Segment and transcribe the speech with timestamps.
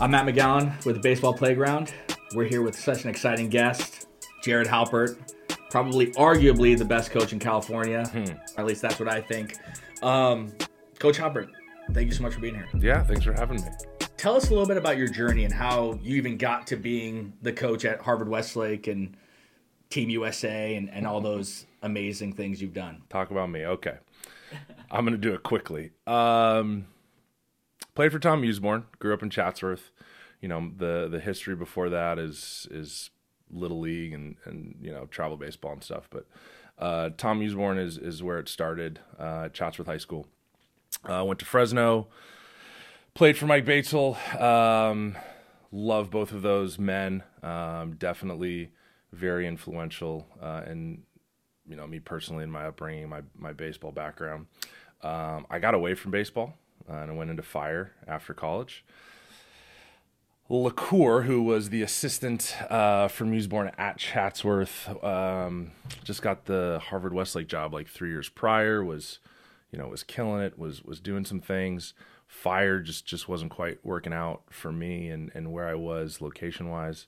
[0.00, 1.92] I'm Matt McGowan with the Baseball Playground.
[2.34, 4.08] We're here with such an exciting guest,
[4.42, 5.18] Jared Halpert,
[5.68, 8.10] probably arguably the best coach in California.
[8.14, 9.58] Or at least that's what I think.
[10.02, 10.54] Um,
[10.98, 11.50] coach Halpert,
[11.92, 12.66] thank you so much for being here.
[12.78, 13.68] Yeah, thanks for having me.
[14.16, 17.34] Tell us a little bit about your journey and how you even got to being
[17.42, 19.14] the coach at Harvard Westlake and
[19.90, 23.02] Team USA and, and all those amazing things you've done.
[23.10, 23.66] Talk about me.
[23.66, 23.98] Okay.
[24.90, 25.90] I'm going to do it quickly.
[26.06, 26.86] Um,
[27.94, 29.90] played for Tom Meusborn, grew up in Chatsworth.
[30.40, 33.10] You know, the the history before that is is
[33.52, 36.26] little league and and you know, travel baseball and stuff, but
[36.78, 40.26] uh, Tom Meusborn is is where it started uh, at Chatsworth High School.
[41.04, 42.08] Uh, went to Fresno,
[43.14, 44.40] played for Mike Batesole.
[44.40, 45.16] Um,
[45.70, 47.22] love both of those men.
[47.42, 48.70] Um, definitely
[49.12, 51.02] very influential uh, in
[51.68, 54.46] you know me personally in my upbringing, my my baseball background.
[55.02, 56.54] Um, I got away from baseball
[56.88, 58.84] uh, and I went into fire after college.
[60.50, 65.70] LaCour, who was the assistant uh, for Meusborn at Chatsworth, um,
[66.02, 68.84] just got the Harvard Westlake job like three years prior.
[68.84, 69.20] Was,
[69.70, 70.58] you know, was killing it.
[70.58, 71.94] Was was doing some things.
[72.26, 76.68] Fire just just wasn't quite working out for me and and where I was location
[76.68, 77.06] wise.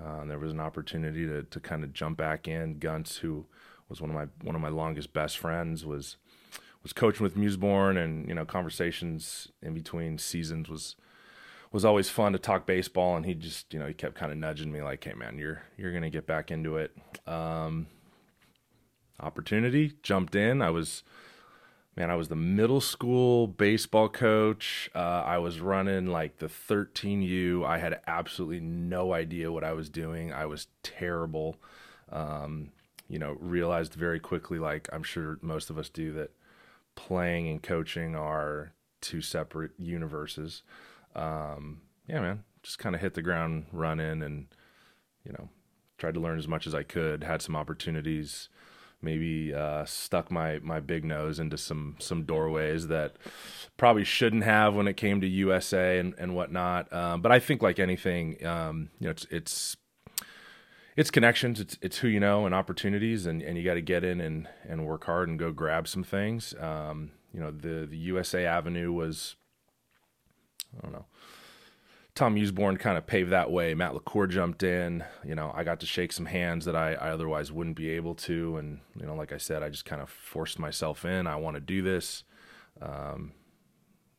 [0.00, 2.78] Uh, there was an opportunity to to kind of jump back in.
[2.78, 3.46] Guntz, who
[3.88, 6.16] was one of my one of my longest best friends, was
[6.84, 10.94] was coaching with Meusborn, and you know, conversations in between seasons was
[11.72, 13.16] was always fun to talk baseball.
[13.16, 15.62] And he just you know he kept kind of nudging me like hey man you're
[15.76, 16.96] you're gonna get back into it.
[17.26, 17.88] Um,
[19.18, 20.62] opportunity jumped in.
[20.62, 21.02] I was
[21.96, 24.90] man i was the middle school baseball coach.
[24.94, 29.88] Uh, i was running like the 13u i had absolutely no idea what i was
[29.88, 30.32] doing.
[30.32, 31.56] I was terrible.
[32.10, 32.70] Um,
[33.08, 36.30] you know realized very quickly like i'm sure most of us do that
[36.94, 40.62] playing and coaching are two separate universes
[41.14, 44.46] um, yeah, man, just kind of hit the ground running and,
[45.24, 45.48] you know,
[45.98, 48.48] tried to learn as much as I could, had some opportunities,
[49.00, 53.16] maybe uh, stuck my, my big nose into some, some doorways that
[53.76, 56.92] probably shouldn't have when it came to USA and, and whatnot.
[56.92, 59.76] Um, but I think like anything, um, you know, it's, it's,
[60.96, 61.60] it's connections.
[61.60, 64.48] It's it's who you know and opportunities, and, and you got to get in and,
[64.68, 66.54] and work hard and go grab some things.
[66.60, 69.36] Um, you know, the the USA Avenue was
[70.76, 71.06] I don't know.
[72.14, 73.74] Tom Meusborn kind of paved that way.
[73.74, 75.04] Matt LaCour jumped in.
[75.24, 78.14] You know, I got to shake some hands that I, I otherwise wouldn't be able
[78.16, 78.56] to.
[78.56, 81.26] And, you know, like I said, I just kind of forced myself in.
[81.26, 82.22] I want to do this.
[82.80, 83.32] Um,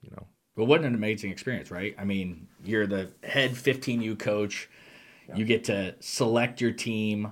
[0.02, 0.28] you know.
[0.58, 1.96] Well, what an amazing experience, right?
[1.98, 4.70] I mean, you're the head 15U coach.
[5.28, 5.36] Yeah.
[5.36, 7.32] You get to select your team.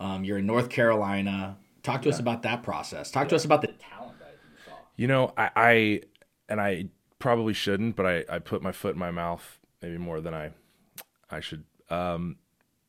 [0.00, 1.56] Um, you're in North Carolina.
[1.82, 2.14] Talk to yeah.
[2.14, 3.10] us about that process.
[3.10, 3.30] Talk yeah.
[3.30, 4.76] to us about the talent that you saw.
[4.96, 6.00] You know, I, I
[6.48, 6.86] and I
[7.18, 10.50] probably shouldn't, but I, I put my foot in my mouth maybe more than I
[11.30, 11.64] I should.
[11.90, 12.36] Um,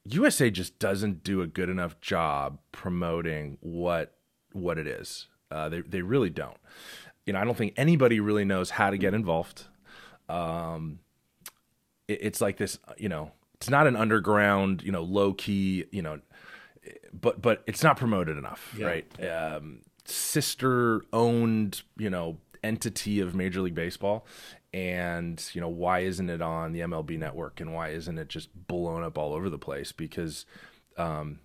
[0.06, 4.16] USA just doesn't do a good enough job promoting what
[4.52, 5.28] what it is.
[5.50, 6.58] Uh, they they really don't.
[7.26, 9.66] You know, I don't think anybody really knows how to get involved.
[10.28, 11.00] Um,
[12.08, 12.80] it, it's like this.
[12.98, 13.32] You know,
[13.64, 14.84] it's not an underground.
[14.84, 15.86] You know, low key.
[15.92, 16.20] You know,
[17.14, 18.86] but but it's not promoted enough, yeah.
[18.86, 19.26] right?
[19.26, 21.84] Um, sister owned.
[21.98, 24.26] You know, entity of Major League Baseball,
[24.74, 28.50] and you know why isn't it on the MLB Network and why isn't it just
[28.68, 29.94] blown up all over the place?
[29.94, 30.46] Because
[30.98, 31.40] um,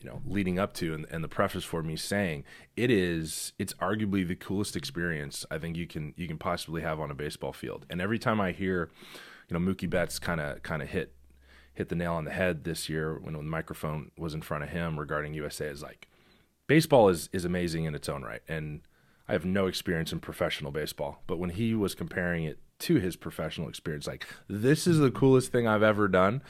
[0.00, 2.42] you know, leading up to and, and the preface for me saying
[2.76, 6.98] it is, it's arguably the coolest experience I think you can you can possibly have
[6.98, 7.86] on a baseball field.
[7.88, 8.90] And every time I hear,
[9.48, 11.14] you know, Mookie Betts kind of kind of hit
[11.74, 14.70] hit the nail on the head this year when the microphone was in front of
[14.70, 16.08] him regarding USA is like
[16.66, 18.82] baseball is is amazing in its own right and
[19.28, 23.16] I have no experience in professional baseball, but when he was comparing it to his
[23.16, 26.42] professional experience, like this is the coolest thing I've ever done.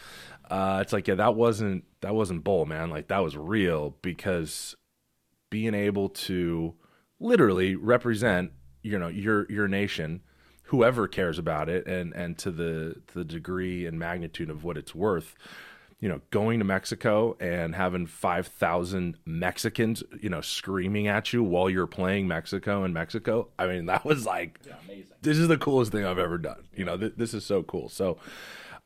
[0.50, 2.91] Uh, it's like yeah, that wasn't that wasn't bull, man.
[2.91, 4.75] Like that was real because
[5.50, 6.75] being able to
[7.21, 10.22] literally represent you know your your nation
[10.72, 14.79] whoever cares about it and and to the to the degree and magnitude of what
[14.79, 15.37] it's worth
[16.00, 21.70] you know, going to Mexico and having 5,000 Mexicans, you know, screaming at you while
[21.70, 23.50] you're playing Mexico in Mexico.
[23.56, 25.12] I mean, that was like, yeah, amazing.
[25.23, 26.64] This is the coolest thing I've ever done.
[26.75, 27.88] You know, th- this is so cool.
[27.88, 28.19] So,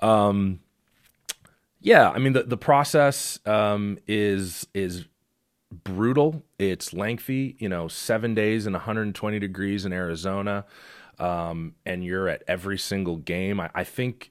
[0.00, 0.60] um,
[1.80, 5.06] yeah, I mean, the, the process, um, is, is
[5.72, 6.42] brutal.
[6.58, 10.66] It's lengthy, you know, seven days and 120 degrees in Arizona.
[11.18, 13.60] Um, and you're at every single game.
[13.60, 14.30] I, I think,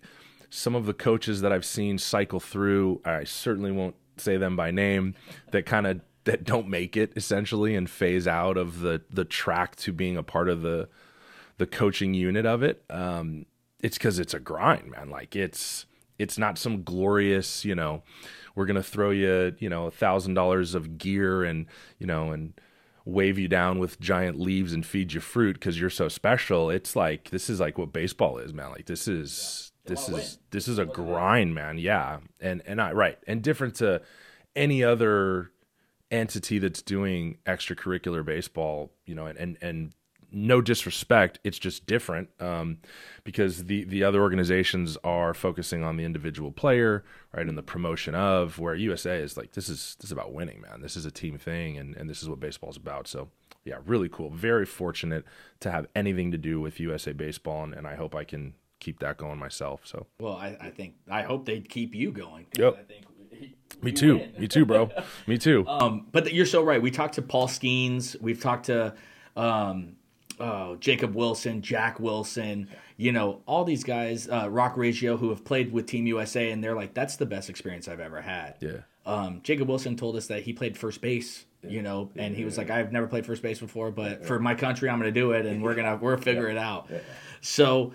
[0.55, 4.71] some of the coaches that I've seen cycle through, I certainly won't say them by
[4.71, 5.15] name,
[5.51, 9.75] that kind of that don't make it essentially and phase out of the the track
[9.77, 10.89] to being a part of the
[11.57, 12.83] the coaching unit of it.
[12.89, 13.45] Um,
[13.81, 15.09] it's because it's a grind, man.
[15.09, 15.85] Like it's
[16.17, 18.03] it's not some glorious, you know,
[18.55, 21.65] we're gonna throw you, you know, a thousand dollars of gear and
[21.99, 22.53] you know and
[23.05, 26.69] wave you down with giant leaves and feed you fruit because you're so special.
[26.69, 28.71] It's like this is like what baseball is, man.
[28.71, 29.89] Like this is yeah.
[29.91, 31.77] this is this is a grind, man.
[31.77, 34.01] Yeah, and and I right and different to
[34.55, 35.51] any other
[36.11, 39.93] entity that's doing extracurricular baseball, you know, and and, and
[40.35, 42.77] no disrespect, it's just different um,
[43.23, 47.03] because the the other organizations are focusing on the individual player,
[47.33, 48.59] right, and the promotion of.
[48.59, 50.81] Where USA is like, this is this is about winning, man.
[50.81, 53.07] This is a team thing, and and this is what baseball is about.
[53.07, 53.29] So
[53.63, 54.29] yeah, really cool.
[54.29, 55.23] Very fortunate
[55.61, 58.99] to have anything to do with USA baseball, and, and I hope I can keep
[58.99, 59.81] that going myself.
[59.85, 62.47] So well, I, I think I hope they keep you going.
[62.57, 62.77] Yep.
[62.77, 63.05] I think
[63.81, 64.21] me too.
[64.37, 64.89] Me too, bro.
[65.27, 65.65] Me too.
[65.75, 66.81] Um, but you're so right.
[66.81, 68.19] We talked to Paul Skenes.
[68.21, 68.95] We've talked to
[69.35, 69.95] um,
[70.39, 72.67] uh, Jacob Wilson, Jack Wilson,
[72.97, 76.63] you know, all these guys, uh, Rock Ratio, who have played with Team USA, and
[76.63, 78.55] they're like, that's the best experience I've ever had.
[78.59, 78.79] Yeah.
[79.05, 81.69] Um, Jacob Wilson told us that he played first base, yeah.
[81.69, 84.39] you know, and yeah, he was like, I've never played first base before, but for
[84.39, 86.89] my country, I'm going to do it, and we're gonna we're figure it out.
[87.41, 87.93] So.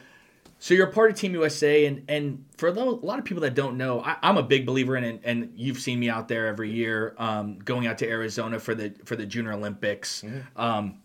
[0.62, 3.54] So you're a part of Team USA, and and for a lot of people that
[3.54, 6.48] don't know, I, am a big believer in it, and you've seen me out there
[6.48, 10.22] every year, um, going out to Arizona for the for the Junior Olympics.
[10.56, 11.00] Um,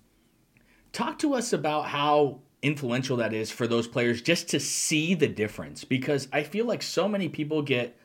[0.96, 5.28] talk to us about how influential that is for those players just to see the
[5.28, 7.98] difference because I feel like so many people get.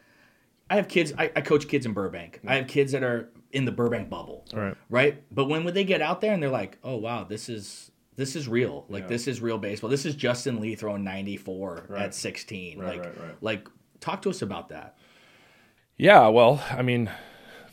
[0.68, 1.12] I have kids.
[1.16, 2.40] I, I coach kids in Burbank.
[2.46, 4.44] I have kids that are in the Burbank bubble.
[4.52, 4.76] Right.
[4.88, 5.22] Right.
[5.32, 8.36] But when, would they get out there and they're like, oh wow, this is this
[8.36, 8.86] is real.
[8.88, 9.08] Like yeah.
[9.08, 9.90] this is real baseball.
[9.90, 12.02] This is Justin Lee throwing 94 right.
[12.02, 12.78] at 16.
[12.78, 13.68] Right, like right, like
[14.00, 14.96] talk to us about that.
[15.96, 17.10] Yeah, well, I mean,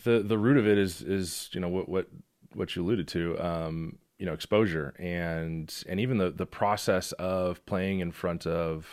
[0.03, 2.07] the the root of it is is you know what what
[2.53, 3.37] what you alluded to.
[3.39, 4.93] Um, you know exposure.
[4.99, 8.87] And and even the the process of playing in front of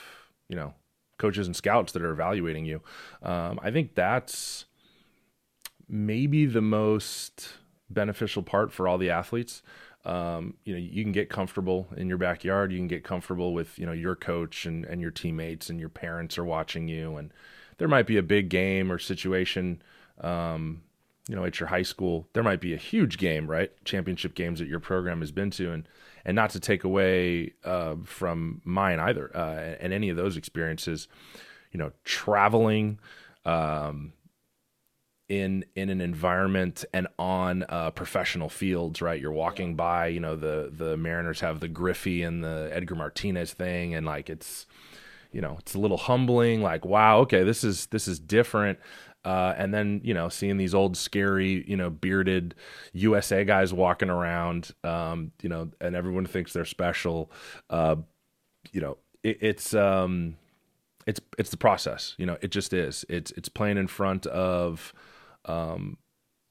[0.49, 0.75] you know
[1.19, 2.83] coaches and scouts that are evaluating you
[3.23, 4.65] um, i think that's
[5.89, 7.55] maybe the most
[7.91, 9.63] beneficial part for all the athletes.
[10.05, 12.73] Um, you know you can get comfortable in your backyard.
[12.73, 15.89] You can get comfortable with you know your coach and, and your teammates and your
[15.89, 17.17] parents are watching you.
[17.17, 17.33] And
[17.79, 19.83] there might be a big game or situation
[20.21, 20.83] um,
[21.29, 23.71] you know, at your high school, there might be a huge game, right?
[23.85, 25.89] Championship games that your program has been to, and
[26.25, 31.09] and not to take away uh, from mine either, uh, and any of those experiences,
[31.73, 32.99] you know, traveling
[33.47, 34.13] um,
[35.29, 39.21] in in an environment and on uh, professional fields, right?
[39.21, 43.55] You're walking by, you know, the the Mariners have the Griffey and the Edgar Martinez
[43.55, 44.67] thing, and like it's
[45.35, 48.79] you know it's a little humbling like wow okay this is this is different
[49.25, 52.55] uh, and then you know seeing these old scary you know bearded
[52.93, 57.31] USA guys walking around, um, you know, and everyone thinks they're special.
[57.71, 57.97] Uh,
[58.73, 60.37] you know, it, it's um,
[61.07, 62.15] it's it's the process.
[62.19, 63.05] You know, it just is.
[63.09, 64.93] It's it's playing in front of
[65.45, 65.99] um,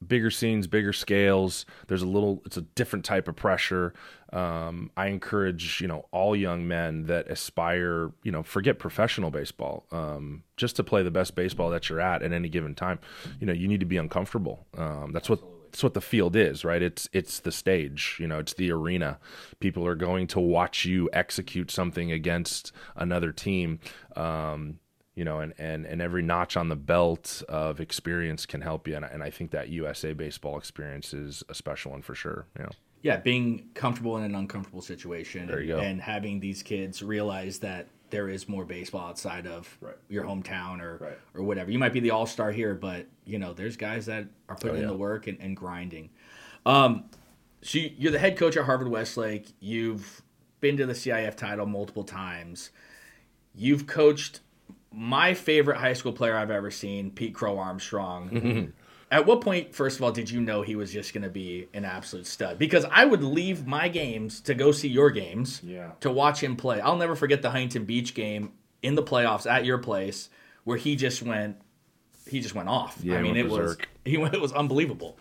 [0.07, 1.65] bigger scenes, bigger scales.
[1.87, 3.93] There's a little, it's a different type of pressure.
[4.31, 9.85] Um, I encourage, you know, all young men that aspire, you know, forget professional baseball,
[9.91, 12.99] um, just to play the best baseball that you're at at any given time.
[13.39, 14.65] You know, you need to be uncomfortable.
[14.75, 15.41] Um, that's what
[15.73, 16.83] that's what the field is, right?
[16.83, 19.17] It's it's the stage, you know, it's the arena.
[19.59, 23.79] People are going to watch you execute something against another team.
[24.15, 24.77] Um,
[25.15, 28.95] you know, and, and, and every notch on the belt of experience can help you.
[28.95, 32.47] And, and I think that USA baseball experience is a special one for sure.
[32.57, 32.71] You know?
[33.03, 35.87] Yeah, being comfortable in an uncomfortable situation there you and, go.
[35.87, 39.95] and having these kids realize that there is more baseball outside of right.
[40.07, 41.19] your hometown or right.
[41.33, 41.71] or whatever.
[41.71, 44.77] You might be the all star here, but you know, there's guys that are putting
[44.77, 44.83] oh, yeah.
[44.83, 46.11] in the work and, and grinding.
[46.65, 47.05] Um,
[47.61, 49.47] so you're the head coach at Harvard Westlake.
[49.59, 50.21] You've
[50.61, 52.69] been to the CIF title multiple times.
[53.55, 54.41] You've coached
[54.93, 58.29] my favorite high school player I've ever seen, Pete Crow Armstrong.
[58.29, 58.69] Mm-hmm.
[59.11, 61.67] At what point, first of all, did you know he was just going to be
[61.73, 62.57] an absolute stud?
[62.57, 65.91] Because I would leave my games to go see your games yeah.
[65.99, 66.81] to watch him play.
[66.81, 70.29] I'll never forget the Huntington Beach game in the playoffs at your place
[70.63, 71.57] where he just went
[72.27, 72.99] he just went off.
[73.03, 73.79] Yeah, I mean, it berserk.
[73.79, 75.17] was he went, it was unbelievable.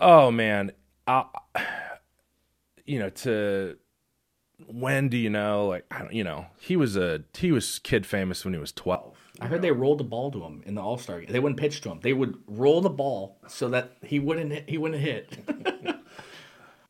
[0.00, 0.72] Oh man,
[1.06, 1.24] I,
[2.84, 3.76] you know to
[4.66, 5.66] when do you know?
[5.68, 8.72] Like, I don't, you know, he was a he was kid famous when he was
[8.72, 9.16] twelve.
[9.40, 9.62] I heard know?
[9.62, 11.32] they rolled the ball to him in the All Star game.
[11.32, 12.00] They wouldn't pitch to him.
[12.00, 15.38] They would roll the ball so that he wouldn't hit, he wouldn't hit.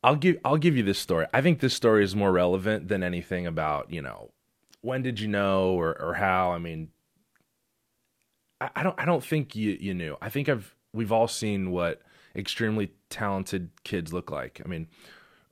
[0.05, 1.27] I'll give I'll give you this story.
[1.35, 4.31] I think this story is more relevant than anything about you know
[4.81, 6.53] when did you know or or how.
[6.53, 6.89] I mean,
[8.61, 10.17] I, I don't I don't think you you knew.
[10.23, 12.01] I think I've we've all seen what
[12.35, 14.61] extremely talented kids look like.
[14.65, 14.87] I mean,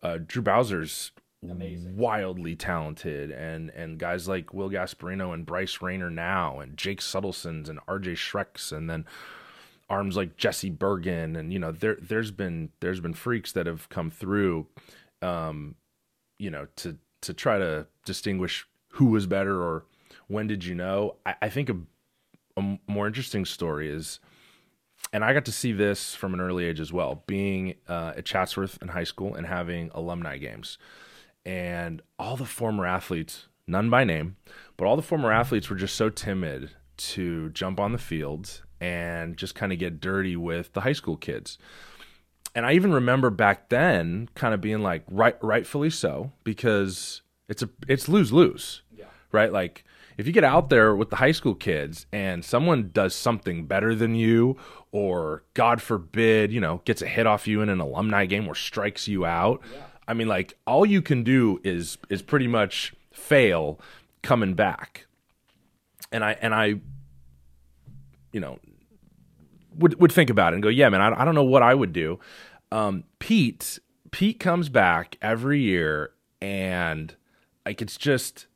[0.03, 1.11] uh, Drew Bowser's
[1.51, 1.97] Amazing.
[1.97, 7.69] wildly talented, and and guys like Will Gasparino and Bryce Rainer now, and Jake Suttlesons
[7.69, 8.15] and R.J.
[8.15, 9.05] Schrecks, and then
[9.89, 13.89] arms like Jesse Bergin, and you know there there's been there's been freaks that have
[13.89, 14.67] come through,
[15.23, 15.75] um,
[16.39, 19.85] you know to to try to distinguish who was better or
[20.29, 21.17] when did you know.
[21.25, 21.77] I, I think a,
[22.57, 24.21] a more interesting story is
[25.13, 28.25] and I got to see this from an early age as well, being uh, at
[28.25, 30.79] Chatsworth in high school and having alumni games.
[31.47, 34.37] And all the former athletes, none by name,
[34.77, 39.37] but all the former athletes were just so timid to jump on the field and
[39.37, 41.57] just kind of get dirty with the high school kids.
[42.55, 47.63] And I even remember back then kind of being like, right, rightfully so, because it's
[47.63, 49.05] a it's lose lose, yeah.
[49.31, 49.53] right?
[49.53, 49.85] Like
[50.19, 53.95] if you get out there with the high school kids and someone does something better
[53.95, 54.57] than you
[54.93, 58.55] or god forbid you know gets a hit off you in an alumni game or
[58.55, 59.79] strikes you out yeah.
[60.09, 63.81] I mean like all you can do is is pretty much fail
[64.23, 65.07] coming back.
[66.13, 66.75] And i and i
[68.33, 68.59] you know
[69.77, 71.75] would would think about it and go yeah man i, I don't know what i
[71.75, 72.19] would do.
[72.73, 73.79] Um, pete
[74.11, 77.15] pete comes back every year and
[77.65, 78.47] like it's just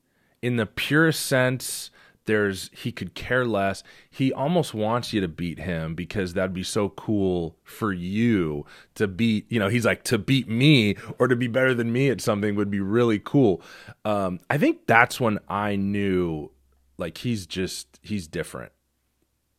[0.43, 1.91] in the purest sense
[2.31, 3.83] there's he could care less.
[4.09, 9.09] He almost wants you to beat him because that'd be so cool for you to
[9.09, 12.21] beat you know he's like to beat me or to be better than me at
[12.21, 13.61] something would be really cool.
[14.05, 16.51] Um, i think that's when i knew
[16.99, 18.71] like he's just he's different.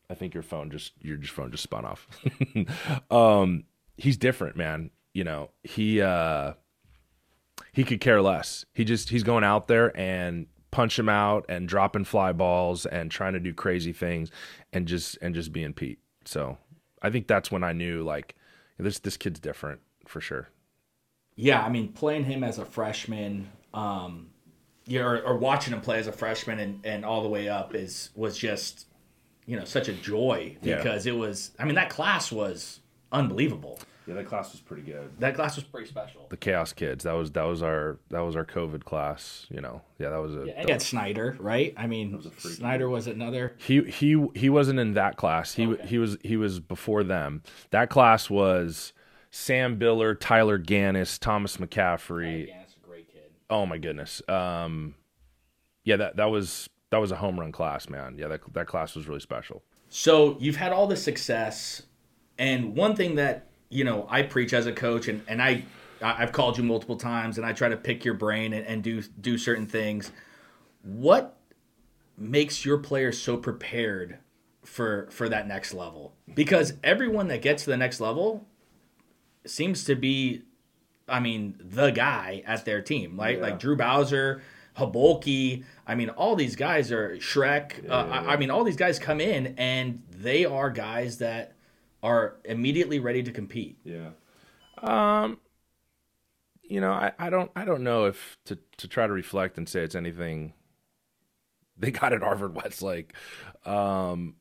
[0.09, 2.07] I think your phone just your phone just spun off.
[3.11, 3.65] Um,
[3.97, 4.91] he's different man.
[5.13, 6.53] You know he uh
[7.73, 8.65] he could care less.
[8.73, 13.11] He just he's going out there and punch him out and dropping fly balls and
[13.11, 14.31] trying to do crazy things
[14.73, 15.99] and just and just being Pete.
[16.25, 16.57] So
[17.01, 18.35] I think that's when I knew like
[18.77, 20.49] this this kid's different for sure.
[21.35, 24.29] Yeah, I mean playing him as a freshman, um,
[24.85, 27.75] yeah, or, or watching him play as a freshman and, and all the way up
[27.75, 28.87] is was just
[29.45, 31.13] you know such a joy because yeah.
[31.13, 31.51] it was.
[31.59, 32.79] I mean that class was
[33.11, 33.79] unbelievable.
[34.07, 35.11] Yeah, that class was pretty good.
[35.19, 36.25] That class was pretty special.
[36.29, 37.03] The Chaos Kids.
[37.03, 39.45] That was that was our that was our COVID class.
[39.49, 40.45] You know, yeah, that was a.
[40.47, 41.73] Yeah, and got Snyder, right?
[41.77, 43.55] I mean, was Snyder was another.
[43.57, 45.53] He he he wasn't in that class.
[45.53, 45.85] He okay.
[45.85, 47.43] he was he was before them.
[47.69, 48.93] That class was
[49.29, 52.47] Sam Biller, Tyler Gannis, Thomas McCaffrey.
[52.47, 53.31] Tyler Gannis, a great kid.
[53.51, 54.21] Oh my goodness.
[54.27, 54.95] Um,
[55.83, 58.15] yeah, that that was that was a home run class, man.
[58.17, 59.63] Yeah, that that class was really special.
[59.89, 61.83] So you've had all the success,
[62.39, 65.63] and one thing that you know, I preach as a coach, and and I
[66.01, 69.01] I've called you multiple times, and I try to pick your brain and, and do
[69.01, 70.11] do certain things.
[70.83, 71.37] What
[72.17, 74.19] makes your players so prepared
[74.63, 76.13] for for that next level?
[76.33, 78.45] Because everyone that gets to the next level
[79.45, 80.43] seems to be,
[81.07, 83.37] I mean, the guy at their team, right?
[83.37, 83.43] Yeah.
[83.43, 84.41] Like Drew Bowser.
[84.77, 87.83] Habolki, I mean, all these guys are Schreck.
[87.83, 91.17] Yeah, uh, yeah, I, I mean, all these guys come in and they are guys
[91.17, 91.55] that
[92.03, 93.77] are immediately ready to compete.
[93.83, 94.09] Yeah.
[94.81, 95.39] Um
[96.63, 99.67] you know, I, I don't I don't know if to to try to reflect and
[99.67, 100.53] say it's anything
[101.77, 103.13] they got at Harvard Westlake.
[103.65, 104.35] Um,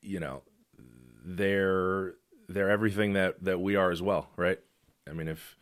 [0.00, 0.42] you know,
[1.24, 2.14] they're
[2.48, 4.58] they're everything that that we are as well, right?
[5.08, 5.56] I mean, if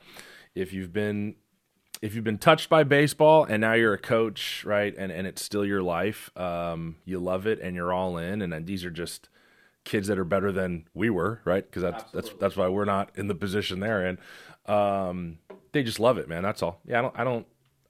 [0.54, 1.36] if you've been
[2.02, 5.42] if you've been touched by baseball and now you're a coach, right, and and it's
[5.42, 8.90] still your life, um, you love it and you're all in, and, and these are
[8.90, 9.28] just
[9.84, 11.64] kids that are better than we were, right?
[11.64, 12.30] Because that's Absolutely.
[12.30, 14.18] that's that's why we're not in the position they're in.
[14.66, 15.38] Um,
[15.72, 16.42] they just love it, man.
[16.42, 16.80] That's all.
[16.86, 17.14] Yeah, I don't.
[17.18, 17.46] I don't.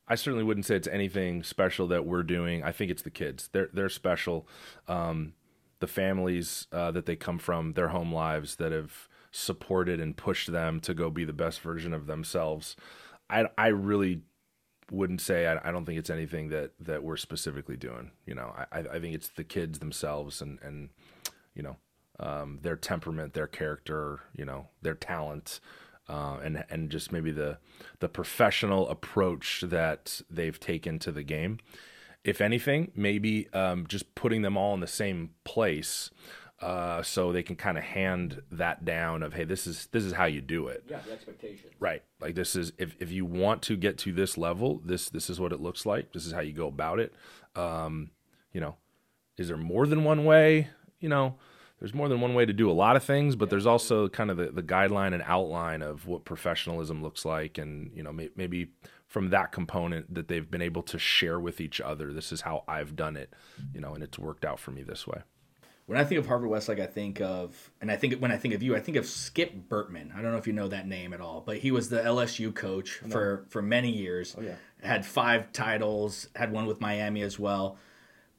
[0.07, 2.63] I certainly wouldn't say it's anything special that we're doing.
[2.63, 3.49] I think it's the kids.
[3.53, 4.47] They're they're special.
[4.89, 5.35] Um,
[5.81, 10.51] the families uh, that they come from, their home lives that have supported and pushed
[10.53, 12.77] them to go be the best version of themselves.
[13.31, 14.23] I I really
[14.91, 18.11] wouldn't say I, I don't think it's anything that that we're specifically doing.
[18.27, 20.91] You know, I I think it's the kids themselves and and
[21.55, 21.77] you know
[22.21, 25.61] um, their temperament, their character, you know, their talent,
[26.09, 27.59] uh, and and just maybe the
[28.01, 31.59] the professional approach that they've taken to the game.
[32.23, 36.11] If anything, maybe um, just putting them all in the same place.
[36.61, 40.13] Uh, so they can kind of hand that down of hey this is this is
[40.13, 40.85] how you do it.
[40.89, 42.03] Yeah the expectation right.
[42.21, 45.41] Like this is if, if you want to get to this level this this is
[45.41, 46.13] what it looks like.
[46.13, 47.13] This is how you go about it.
[47.57, 48.13] Um,
[48.53, 48.77] you know
[49.37, 50.69] is there more than one way?
[51.01, 51.35] You know
[51.85, 54.31] there's more than one way to do a lot of things, but there's also kind
[54.31, 58.31] of the, the guideline and outline of what professionalism looks like, and you know may,
[58.37, 58.71] maybe
[59.07, 62.11] from that component that they've been able to share with each other.
[62.11, 63.35] This is how I've done it,
[63.75, 65.25] you know, and it's worked out for me this way.
[65.85, 68.55] When I think of Harvard Westlake, I think of, and I think when I think
[68.55, 70.11] of you, I think of Skip Bertman.
[70.17, 72.55] I don't know if you know that name at all, but he was the LSU
[72.55, 74.35] coach for for many years.
[74.39, 74.55] Oh yeah.
[74.81, 77.77] had five titles, had one with Miami as well.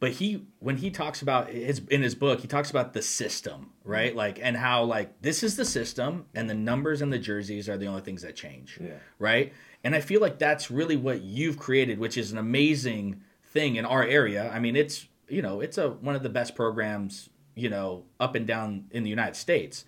[0.06, 3.72] But he when he talks about his in his book, he talks about the system,
[3.84, 4.10] right?
[4.10, 4.18] Mm-hmm.
[4.20, 7.76] Like and how like this is the system and the numbers and the jerseys are
[7.76, 8.78] the only things that change.
[8.80, 8.98] Yeah.
[9.18, 9.52] Right?
[9.84, 13.86] And I feel like that's really what you've created, which is an amazing thing in
[13.86, 14.52] our area.
[14.54, 18.36] I mean, it's you know, it's a one of the best programs, you know, up
[18.36, 19.86] and down in the United States.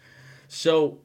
[0.48, 0.98] So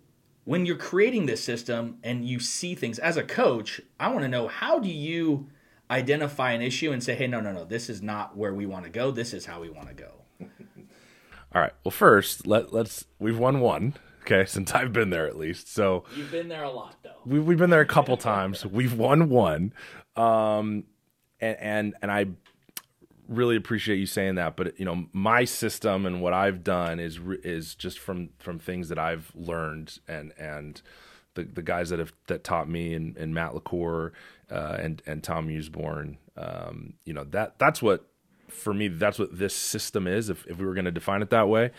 [0.45, 4.29] when you're creating this system and you see things as a coach, I want to
[4.29, 5.49] know how do you
[5.93, 8.85] identify an issue and say, hey, no, no, no, this is not where we want
[8.85, 9.11] to go.
[9.11, 10.11] This is how we want to go.
[11.55, 11.73] All right.
[11.85, 13.95] Well, first, let let's we've won one.
[14.23, 15.73] Okay, since I've been there at least.
[15.73, 17.11] So You've been there a lot, though.
[17.27, 18.65] we, we've been there a couple times.
[18.65, 19.73] We've won one,
[20.17, 20.85] um,
[21.41, 22.27] and and and I
[23.29, 24.57] really appreciate you saying that.
[24.57, 28.89] But you know, my system and what I've done is is just from from things
[28.89, 30.81] that I've learned and and
[31.35, 34.13] the the guys that have that taught me and, and Matt LaCour
[34.51, 36.17] uh, and and Tom Meusborn.
[36.37, 38.07] Um, you know that that's what
[38.49, 40.29] for me that's what this system is.
[40.29, 41.71] If if we were going to define it that way,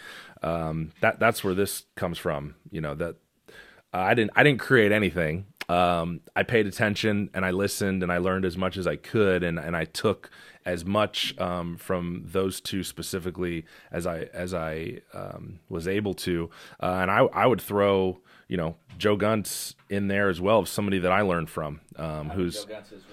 [0.41, 2.55] um, that that's where this comes from.
[2.72, 3.15] You know that
[3.93, 5.45] I didn't I didn't create anything.
[5.70, 9.43] Um, I paid attention and I listened and I learned as much as I could
[9.43, 10.29] and, and I took
[10.65, 16.50] as much um, from those two specifically as I as I um, was able to.
[16.82, 21.00] Uh, and I I would throw you know Joe Guntz in there as well, somebody
[21.00, 23.03] that I learned from, um, who's Joe Guntz is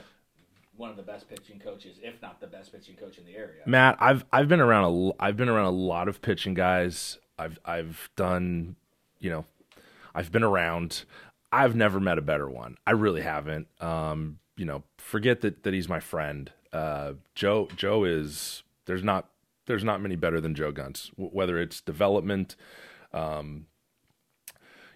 [0.76, 3.62] one of the best pitching coaches, if not the best pitching coach in the area.
[3.66, 7.18] Matt, I've I've been around a I've been around a lot of pitching guys.
[7.38, 8.76] I've I've done,
[9.18, 9.44] you know,
[10.14, 11.04] I've been around.
[11.52, 12.76] I've never met a better one.
[12.86, 13.68] I really haven't.
[13.80, 16.52] Um, you know, forget that that he's my friend.
[16.72, 19.30] Uh, Joe Joe is there's not
[19.66, 21.10] there's not many better than Joe Guntz.
[21.10, 22.56] W- whether it's development,
[23.12, 23.66] um,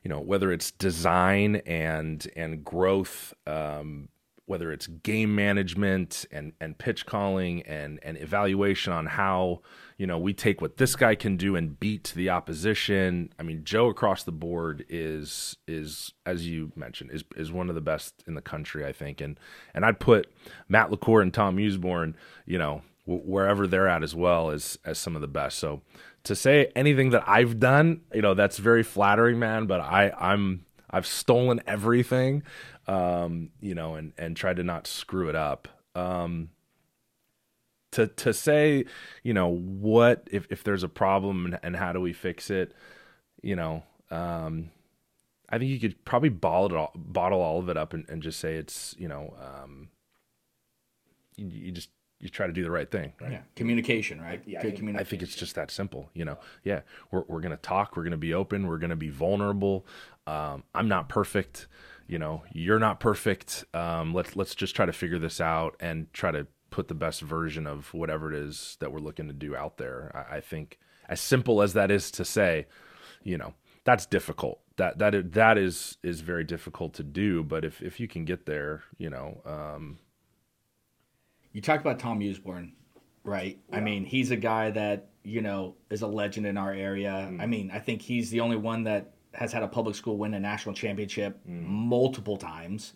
[0.02, 4.08] you know, whether it's design and and growth, um,
[4.46, 9.60] whether it's game management and and pitch calling and and evaluation on how
[9.96, 13.32] you know we take what this guy can do and beat the opposition.
[13.38, 17.74] I mean, Joe across the board is is as you mentioned is is one of
[17.74, 19.20] the best in the country, I think.
[19.20, 19.38] And
[19.72, 20.30] and I'd put
[20.68, 22.14] Matt LaCour and Tom Meusborn,
[22.44, 25.58] you know, wherever they're at as well as as some of the best.
[25.58, 25.82] So
[26.24, 29.66] to say anything that I've done, you know, that's very flattering, man.
[29.66, 30.63] But I I'm
[30.94, 32.44] I've stolen everything,
[32.86, 35.66] um, you know, and and tried to not screw it up.
[35.96, 36.50] Um,
[37.90, 38.84] to to say,
[39.24, 42.72] you know, what if if there's a problem and, and how do we fix it,
[43.42, 44.70] you know, um,
[45.48, 48.22] I think you could probably bottle it all, bottle all of it up and, and
[48.22, 49.88] just say it's, you know, um,
[51.36, 53.12] you, you just you try to do the right thing.
[53.20, 53.32] Right?
[53.32, 54.42] Yeah, communication, right?
[54.46, 56.08] Yeah, I Good think, I think it's just that simple.
[56.14, 56.80] You know, yeah,
[57.10, 57.96] we're we're gonna talk.
[57.96, 58.66] We're gonna be open.
[58.66, 59.84] We're gonna be vulnerable.
[60.26, 61.68] Um, I'm not perfect.
[62.06, 63.64] You know, you're not perfect.
[63.72, 67.20] Um, let's let's just try to figure this out and try to put the best
[67.20, 70.10] version of whatever it is that we're looking to do out there.
[70.14, 72.66] I, I think as simple as that is to say,
[73.22, 74.60] you know, that's difficult.
[74.76, 77.42] That that is, that is is very difficult to do.
[77.42, 79.98] But if if you can get there, you know, um,
[81.52, 82.72] You talked about Tom Meusborn,
[83.22, 83.58] right?
[83.72, 87.32] I mean, he's a guy that, you know, is a legend in our area.
[87.38, 90.34] I mean, I think he's the only one that has had a public school win
[90.34, 92.94] a national championship multiple times.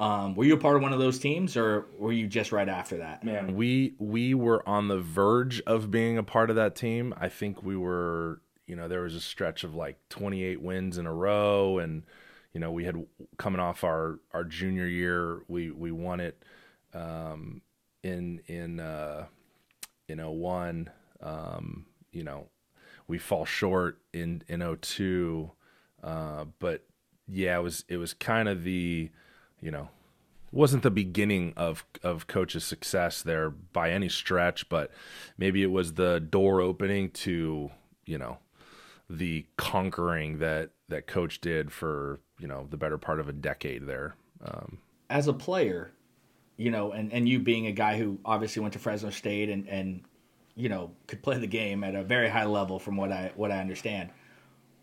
[0.00, 2.68] Um, were you a part of one of those teams or were you just right
[2.68, 3.22] after that?
[3.22, 7.14] Man, we we were on the verge of being a part of that team.
[7.16, 11.06] I think we were, you know, there was a stretch of like 28 wins in
[11.06, 12.02] a row and
[12.52, 13.04] you know, we had
[13.36, 16.42] coming off our our junior year, we we won it
[16.92, 17.62] um
[18.02, 19.26] in in uh
[20.08, 22.48] in 01 um you know,
[23.06, 25.52] we fall short in in 02
[26.04, 26.84] uh but
[27.26, 29.10] yeah, it was it was kind of the
[29.60, 29.88] you know,
[30.52, 34.90] wasn't the beginning of of coach's success there by any stretch, but
[35.38, 37.70] maybe it was the door opening to
[38.04, 38.38] you know
[39.08, 43.86] the conquering that that coach did for you know the better part of a decade
[43.86, 44.14] there.
[44.44, 45.92] Um, As a player,
[46.56, 49.66] you know, and, and you being a guy who obviously went to Fresno State and,
[49.68, 50.02] and
[50.54, 53.50] you know could play the game at a very high level from what I what
[53.50, 54.10] I understand.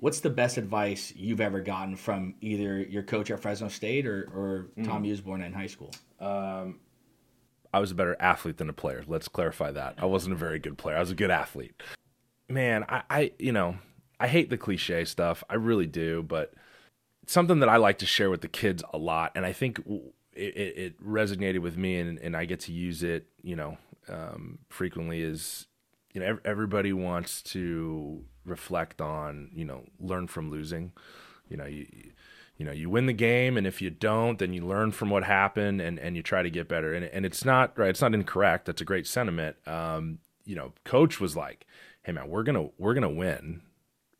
[0.01, 4.27] What's the best advice you've ever gotten from either your coach at Fresno State or,
[4.33, 5.91] or Tom Meusborn in high school?
[7.71, 9.03] I was a better athlete than a player.
[9.07, 9.93] Let's clarify that.
[9.99, 10.97] I wasn't a very good player.
[10.97, 11.83] I was a good athlete.
[12.49, 13.77] Man, I, I you know,
[14.19, 15.43] I hate the cliche stuff.
[15.47, 16.51] I really do, but
[17.21, 19.83] it's something that I like to share with the kids a lot, and I think
[20.33, 23.77] it, it, it resonated with me, and, and I get to use it, you know,
[24.09, 25.21] um, frequently.
[25.21, 25.67] Is
[26.13, 30.91] you know, everybody wants to reflect on, you know, learn from losing.
[31.47, 31.87] You know, you
[32.57, 35.23] you know, you win the game, and if you don't, then you learn from what
[35.23, 36.93] happened, and, and you try to get better.
[36.93, 37.89] And and it's not right.
[37.89, 38.65] It's not incorrect.
[38.65, 39.55] That's a great sentiment.
[39.67, 41.65] Um, you know, coach was like,
[42.03, 43.61] "Hey man, we're gonna we're gonna win.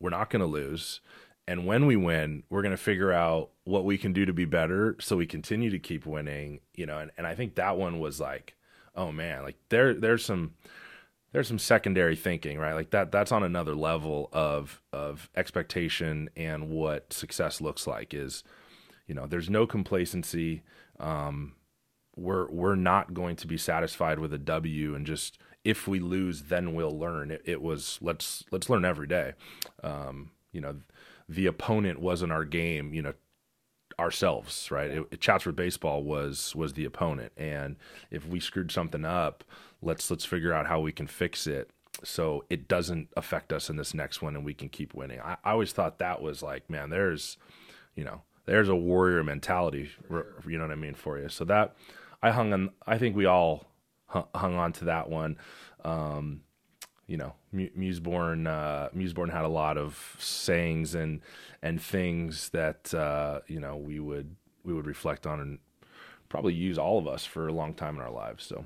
[0.00, 1.00] We're not gonna lose."
[1.46, 4.44] And when we win, we're going to figure out what we can do to be
[4.44, 6.98] better so we continue to keep winning, you know.
[6.98, 8.54] And, and I think that one was like,
[8.94, 10.54] oh man, like there there's some
[11.32, 12.74] there's some secondary thinking, right?
[12.74, 18.44] Like that that's on another level of of expectation and what success looks like is,
[19.06, 20.62] you know, there's no complacency.
[21.00, 21.54] Um,
[22.14, 26.42] we're we're not going to be satisfied with a W and just if we lose,
[26.44, 27.30] then we'll learn.
[27.30, 29.32] It, it was let's let's learn every day.
[29.82, 30.76] Um, you know,
[31.28, 32.92] the opponent wasn't our game.
[32.92, 33.14] You know,
[33.98, 34.90] ourselves, right?
[34.90, 37.76] It, Chatsworth baseball was was the opponent, and
[38.10, 39.44] if we screwed something up,
[39.82, 41.70] let's let's figure out how we can fix it
[42.04, 45.20] so it doesn't affect us in this next one, and we can keep winning.
[45.20, 47.36] I, I always thought that was like, man, there's,
[47.94, 51.28] you know, there's a warrior mentality, you know what I mean, for you.
[51.28, 51.76] So that
[52.22, 52.70] I hung on.
[52.86, 53.66] I think we all
[54.06, 55.36] hung on to that one.
[55.84, 56.42] Um,
[57.06, 61.20] you know, Meusborn uh, Meusborn had a lot of sayings and
[61.62, 65.58] and things that uh, you know we would we would reflect on and
[66.28, 68.44] probably use all of us for a long time in our lives.
[68.44, 68.64] So,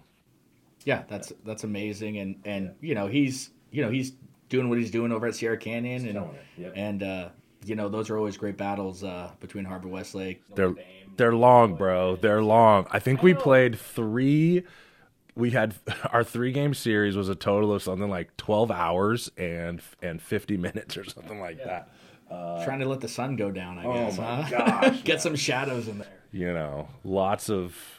[0.87, 4.12] yeah, that's that's amazing, and and you know he's you know he's
[4.49, 6.72] doing what he's doing over at Sierra Canyon, and yep.
[6.75, 7.29] and uh,
[7.66, 10.42] you know those are always great battles uh, between Harvard Westlake.
[10.55, 10.75] They're
[11.16, 12.16] they're long, bro.
[12.16, 12.87] They're long.
[12.90, 14.64] I think we played three
[15.35, 15.75] we had
[16.12, 20.57] our three game series was a total of something like 12 hours and and 50
[20.57, 21.66] minutes or something like yeah.
[21.66, 21.90] that.
[22.31, 24.18] Uh, Trying to let the sun go down, I oh guess.
[24.18, 24.59] My huh?
[24.59, 26.09] gosh, Get some shadows in there.
[26.33, 27.96] You know, lots of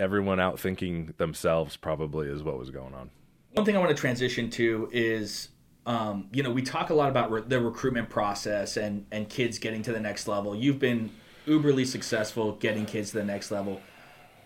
[0.00, 3.10] everyone out thinking themselves probably is what was going on.
[3.52, 5.48] One thing I want to transition to is
[5.86, 9.58] um, you know, we talk a lot about re- the recruitment process and and kids
[9.58, 10.54] getting to the next level.
[10.54, 11.10] You've been
[11.46, 13.80] uberly successful getting kids to the next level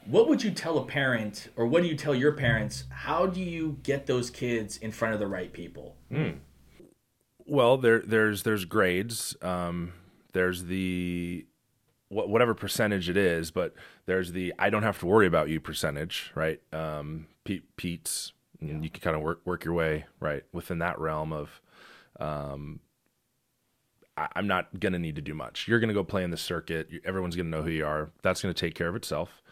[0.06, 3.40] what would you tell a parent or what do you tell your parents how do
[3.40, 6.36] you get those kids in front of the right people mm.
[7.46, 9.92] well there there's there's grades um,
[10.32, 11.46] there's the
[12.14, 13.74] whatever percentage it is but
[14.06, 16.60] there's the i don't have to worry about you percentage right?
[16.72, 18.78] Um, Pete, pete's yeah.
[18.80, 21.60] you can kind of work work your way right within that realm of
[22.20, 22.80] um,
[24.16, 25.66] I, i'm not gonna need to do much.
[25.68, 26.88] You're gonna go play in the circuit.
[27.04, 28.10] Everyone's gonna know who you are.
[28.22, 29.42] That's gonna take care of itself.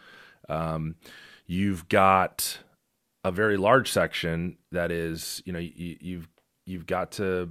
[0.49, 0.95] Um,
[1.45, 2.59] you've got
[3.23, 6.27] a very large section that is, you know, you, you've
[6.65, 7.49] you've got to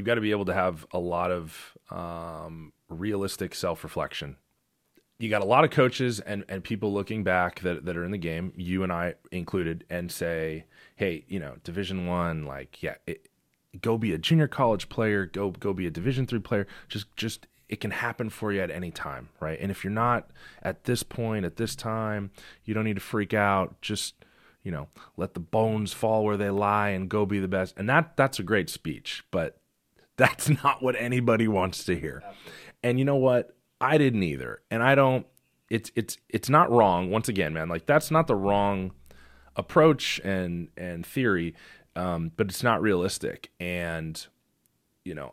[0.00, 4.38] you've got to be able to have a lot of um, realistic self reflection.
[5.18, 8.10] You got a lot of coaches and, and people looking back that, that are in
[8.10, 10.64] the game, you and I included, and say,
[10.96, 13.28] hey, you know, Division One, like, yeah, it,
[13.82, 16.66] go be a junior college player, go go be a Division three player.
[16.88, 19.58] Just just it can happen for you at any time, right?
[19.60, 20.30] And if you're not
[20.62, 22.30] at this point, at this time,
[22.64, 23.78] you don't need to freak out.
[23.82, 24.14] Just,
[24.62, 27.74] you know, let the bones fall where they lie and go be the best.
[27.76, 29.59] And that that's a great speech, but
[30.20, 32.22] that's not what anybody wants to hear.
[32.82, 33.56] And you know what?
[33.80, 34.60] I didn't either.
[34.70, 35.26] And I don't
[35.70, 37.10] it's it's it's not wrong.
[37.10, 38.92] Once again, man, like that's not the wrong
[39.56, 41.54] approach and and theory,
[41.96, 43.50] um, but it's not realistic.
[43.60, 44.26] And
[45.04, 45.32] you know,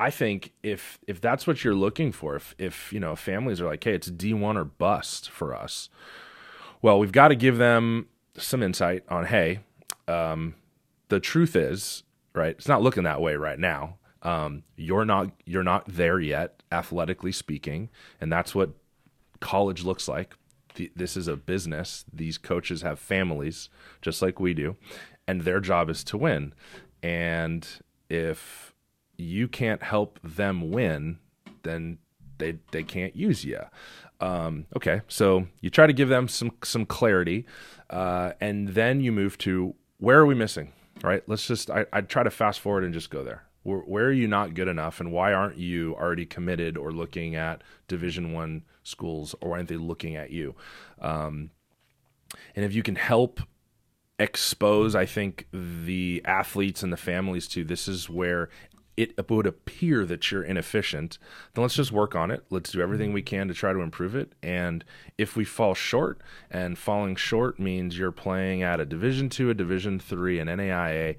[0.00, 3.66] I think if if that's what you're looking for, if if you know families are
[3.66, 5.90] like, hey, it's D one or bust for us,
[6.80, 9.60] well, we've got to give them some insight on, hey,
[10.08, 10.54] um,
[11.08, 12.02] the truth is,
[12.34, 12.54] right?
[12.56, 13.98] It's not looking that way right now.
[14.22, 18.70] Um, you're not you're not there yet, athletically speaking, and that's what
[19.40, 20.34] college looks like.
[20.96, 22.04] this is a business.
[22.12, 23.68] These coaches have families,
[24.02, 24.76] just like we do,
[25.28, 26.54] and their job is to win.
[27.02, 27.66] And
[28.08, 28.74] if
[29.16, 31.18] you can't help them win,
[31.62, 31.98] then
[32.38, 33.60] they they can't use you.
[34.20, 37.46] Um, okay, so you try to give them some some clarity,
[37.90, 40.72] uh, and then you move to where are we missing?
[41.02, 41.22] Right.
[41.26, 43.44] Let's just I I try to fast forward and just go there.
[43.62, 47.34] Where, where are you not good enough, and why aren't you already committed or looking
[47.34, 50.54] at Division One schools, or aren't they looking at you?
[51.00, 51.50] Um,
[52.54, 53.40] and if you can help
[54.18, 58.48] expose, I think, the athletes and the families to this is where
[58.96, 61.18] it would appear that you're inefficient,
[61.54, 62.44] then let's just work on it.
[62.50, 64.32] Let's do everything we can to try to improve it.
[64.42, 64.84] And
[65.18, 69.54] if we fall short, and falling short means you're playing at a Division two, a
[69.54, 71.16] Division three, an NAIA,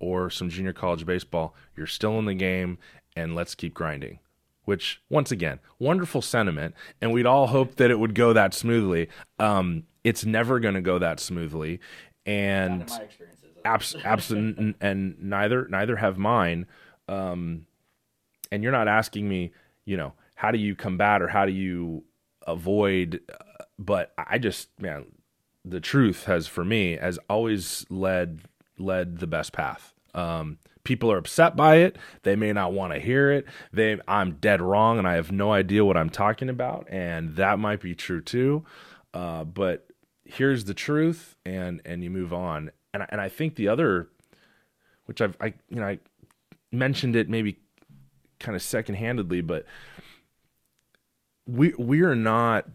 [0.00, 2.78] or some junior college baseball, you're still in the game,
[3.16, 4.20] and let's keep grinding.
[4.64, 9.08] Which, once again, wonderful sentiment, and we'd all hope that it would go that smoothly.
[9.38, 11.80] Um, it's never going to go that smoothly,
[12.26, 12.90] and
[13.64, 16.66] abs- abs- and neither neither have mine.
[17.08, 17.66] Um,
[18.52, 19.52] and you're not asking me,
[19.84, 22.04] you know, how do you combat or how do you
[22.46, 23.20] avoid?
[23.32, 25.06] uh, But I just man,
[25.64, 28.40] the truth has for me has always led
[28.78, 29.92] led the best path.
[30.14, 31.96] Um, people are upset by it.
[32.22, 33.44] They may not want to hear it.
[33.72, 37.58] They I'm dead wrong and I have no idea what I'm talking about, and that
[37.58, 38.64] might be true too.
[39.12, 39.86] Uh, but
[40.24, 42.70] here's the truth, and and you move on.
[42.94, 44.08] And I- and I think the other,
[45.06, 45.98] which I've I you know I
[46.72, 47.58] mentioned it maybe
[48.38, 49.64] kind of secondhandedly, but
[51.46, 52.66] we we are not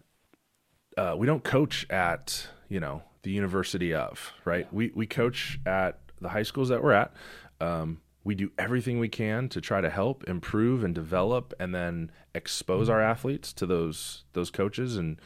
[0.96, 4.72] uh, we don't coach at you know the university of right.
[4.72, 7.12] We we coach at the high schools that we're at.
[7.60, 12.10] Um, we do everything we can to try to help improve and develop, and then
[12.34, 15.20] expose our athletes to those those coaches and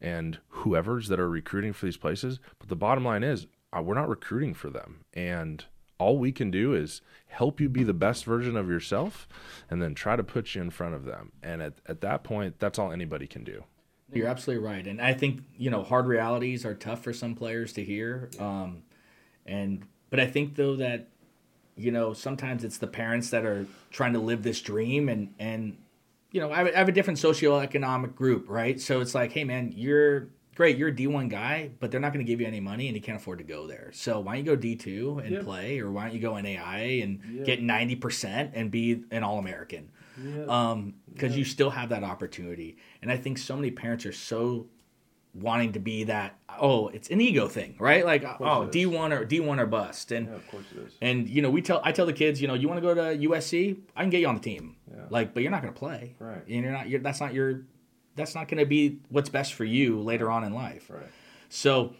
[0.00, 2.40] and whoever's that are recruiting for these places.
[2.58, 3.46] But the bottom line is,
[3.76, 5.64] uh, we're not recruiting for them, and
[6.00, 9.28] all we can do is help you be the best version of yourself,
[9.70, 11.30] and then try to put you in front of them.
[11.42, 13.64] And at at that point, that's all anybody can do.
[14.12, 17.72] You're absolutely right, and I think you know hard realities are tough for some players
[17.74, 18.30] to hear.
[18.40, 18.82] Um,
[19.46, 21.08] and but I think though that
[21.76, 25.76] you know sometimes it's the parents that are trying to live this dream, and and
[26.32, 28.80] you know I have, I have a different socioeconomic group, right?
[28.80, 30.30] So it's like, hey man, you're
[30.60, 32.94] great, you're a D1 guy, but they're not going to give you any money, and
[32.94, 33.88] you can't afford to go there.
[33.94, 35.42] So why don't you go D2 and Yeah.
[35.42, 37.44] play, or why don't you go NAI and Yeah.
[37.44, 39.88] get ninety percent and be an All American?
[40.22, 40.44] Yeah.
[40.48, 44.66] um because you still have that opportunity and i think so many parents are so
[45.34, 49.58] wanting to be that oh it's an ego thing right like oh d1 or d1
[49.58, 50.92] or bust and yeah, of course it is.
[51.00, 52.92] and you know we tell i tell the kids you know you want to go
[52.92, 53.52] to usc
[53.96, 55.04] i can get you on the team Yeah.
[55.08, 56.42] like but you're not going to play Right.
[56.46, 57.62] and you're not you're, that's not your
[58.16, 61.06] that's not going to be what's best for you later on in life Right.
[61.48, 61.94] so,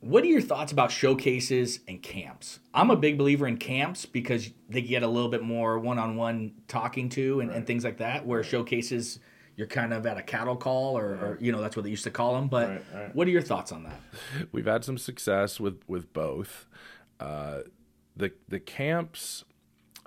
[0.00, 2.60] what are your thoughts about showcases and camps?
[2.74, 7.08] I'm a big believer in camps because they get a little bit more one-on-one talking
[7.10, 8.24] to and, and things like that.
[8.26, 9.18] Where showcases,
[9.56, 12.04] you're kind of at a cattle call, or, or you know that's what they used
[12.04, 12.46] to call them.
[12.48, 13.14] But Right, right.
[13.16, 14.00] what are your thoughts on that?
[14.52, 16.66] We've had some success with with both.
[17.18, 17.60] Uh,
[18.14, 19.44] the the camps,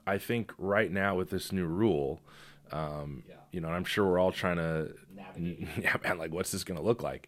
[0.08, 2.22] I think, right now with this new rule,
[2.72, 3.36] um, Yeah.
[3.52, 5.68] you know, and I'm sure we're all trying to, Navigate.
[5.82, 7.28] yeah, man, like what's this going to look like?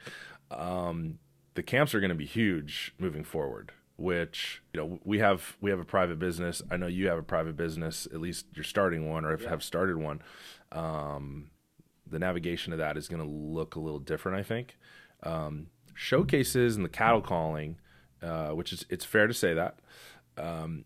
[0.50, 1.20] Um,
[1.54, 3.72] the camps are going to be huge moving forward.
[3.98, 6.62] Which you know we have we have a private business.
[6.72, 8.08] I know you have a private business.
[8.12, 10.22] At least you're starting one, or if have started one.
[10.72, 11.52] Um,
[12.08, 14.78] the navigation of that is going to look a little different, I think.
[15.22, 17.78] Um, showcases and the cattle calling,
[18.24, 19.78] uh, which is it's fair to say that
[20.38, 20.86] um,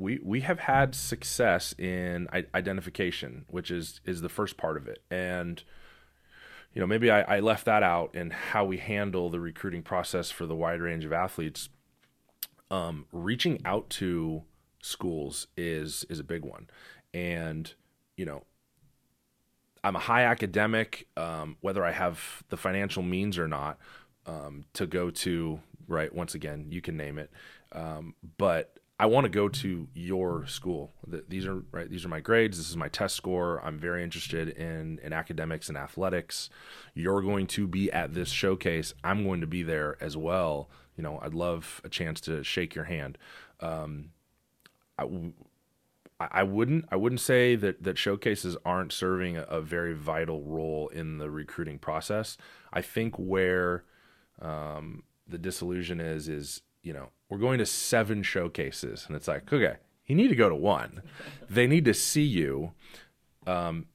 [0.00, 5.02] we we have had success in identification, which is is the first part of it,
[5.10, 5.62] and
[6.72, 10.30] you know maybe I, I left that out in how we handle the recruiting process
[10.30, 11.68] for the wide range of athletes.
[12.70, 14.44] Um, reaching out to
[14.82, 16.68] schools is is a big one,
[17.12, 17.72] and
[18.16, 18.44] you know
[19.84, 23.78] I'm a high academic, um, whether I have the financial means or not,
[24.24, 27.30] um, to go to, right, once again, you can name it.
[27.72, 30.92] Um, but I want to go to your school.
[31.26, 31.88] These are right.
[31.88, 32.58] These are my grades.
[32.58, 33.58] This is my test score.
[33.64, 36.50] I'm very interested in in academics and athletics.
[36.92, 38.92] You're going to be at this showcase.
[39.02, 40.68] I'm going to be there as well.
[40.98, 43.16] You know, I'd love a chance to shake your hand.
[43.60, 44.10] Um,
[44.98, 45.08] I,
[46.20, 50.88] I wouldn't I wouldn't say that that showcases aren't serving a, a very vital role
[50.88, 52.36] in the recruiting process.
[52.70, 53.84] I think where
[54.42, 59.52] um, the disillusion is is you know we're going to seven showcases and it's like
[59.52, 59.76] okay
[60.10, 61.02] you need to go to one.
[61.48, 62.72] they need to see you.
[63.46, 63.86] Um,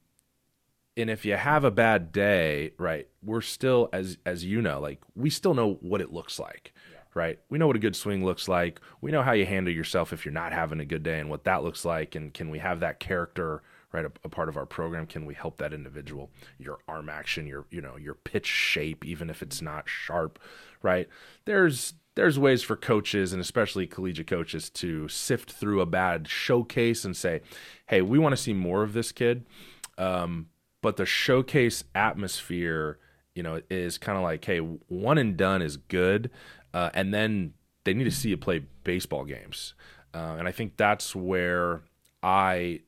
[0.96, 5.02] and if you have a bad day, right, we're still as as you know, like
[5.14, 6.72] we still know what it looks like.
[7.12, 7.38] Right?
[7.48, 8.80] We know what a good swing looks like.
[9.00, 11.44] We know how you handle yourself if you're not having a good day and what
[11.44, 14.66] that looks like and can we have that character right a, a part of our
[14.66, 19.02] program can we help that individual your arm action your you know your pitch shape
[19.06, 20.38] even if it's not sharp
[20.82, 21.08] right
[21.46, 27.04] there's there's ways for coaches and especially collegiate coaches to sift through a bad showcase
[27.04, 27.40] and say
[27.86, 29.46] hey we want to see more of this kid.
[29.96, 30.48] Um,
[30.82, 32.98] but the showcase atmosphere
[33.34, 36.30] you know is kind of like hey one and done is good
[36.74, 39.74] uh, and then they need to see you play baseball games.
[40.12, 41.82] Uh, and i think that's where
[42.22, 42.80] i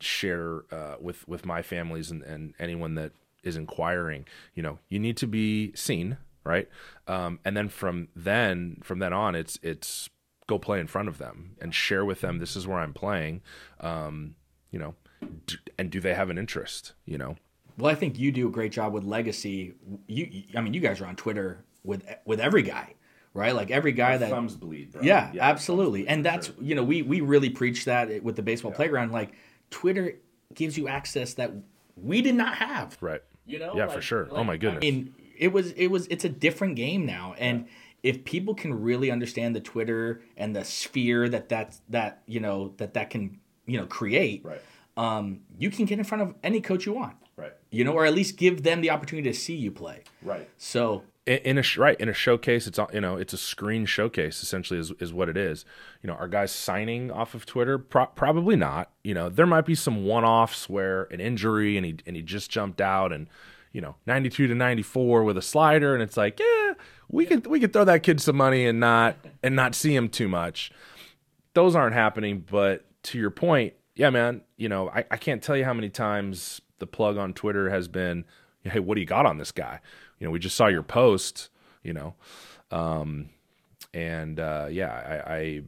[0.00, 4.26] share uh, with with my families and, and anyone that is inquiring.
[4.54, 6.68] You know you need to be seen right
[7.08, 10.08] um, and then from then from then on it's it's
[10.46, 13.42] go play in front of them and share with them this is where i'm playing
[13.80, 14.34] um,
[14.70, 14.94] you know
[15.46, 17.36] d- and do they have an interest you know
[17.78, 19.74] Well, I think you do a great job with legacy.
[20.06, 22.94] You, I mean, you guys are on Twitter with with every guy,
[23.34, 23.54] right?
[23.54, 24.92] Like every guy that thumbs bleed.
[24.92, 25.02] Bro.
[25.02, 26.02] Yeah, thumbs absolutely.
[26.02, 26.54] bleed And that's sure.
[26.60, 29.12] you know we we really preach that with the baseball playground.
[29.12, 29.32] Like
[29.70, 30.14] Twitter
[30.54, 31.52] gives you access that
[31.96, 32.96] we did not have.
[33.00, 33.22] Right.
[33.46, 33.74] You know?
[33.76, 34.26] Yeah, for sure.
[34.30, 34.82] Oh, my goodness.
[34.82, 37.66] I mean, it was it was it's a different game now, and
[38.02, 42.74] if people can really understand the Twitter and the sphere that that's that you know
[42.76, 44.60] that that can you know create, Right.
[44.96, 47.16] um, you can get in front of any coach you want.
[47.36, 47.52] Right.
[47.70, 50.04] You know, or at least give them the opportunity to see you play.
[50.22, 50.48] Right.
[50.56, 53.84] So in, in a right in a showcase it's all- you know it's a screen
[53.84, 55.64] showcase essentially is, is what it is
[56.00, 59.66] you know are guys signing off of twitter Pro- probably not you know there might
[59.66, 63.26] be some one-offs where an injury and he and he just jumped out and
[63.76, 66.72] you know 92 to 94 with a slider and it's like yeah
[67.10, 70.08] we could we could throw that kid some money and not and not see him
[70.08, 70.72] too much.
[71.52, 75.56] Those aren't happening but to your point yeah man you know i, I can't tell
[75.56, 78.24] you how many times the plug on twitter has been
[78.62, 79.80] hey what do you got on this guy?
[80.18, 81.50] You know we just saw your post
[81.82, 82.14] you know
[82.70, 83.28] um
[83.92, 85.62] and uh yeah i i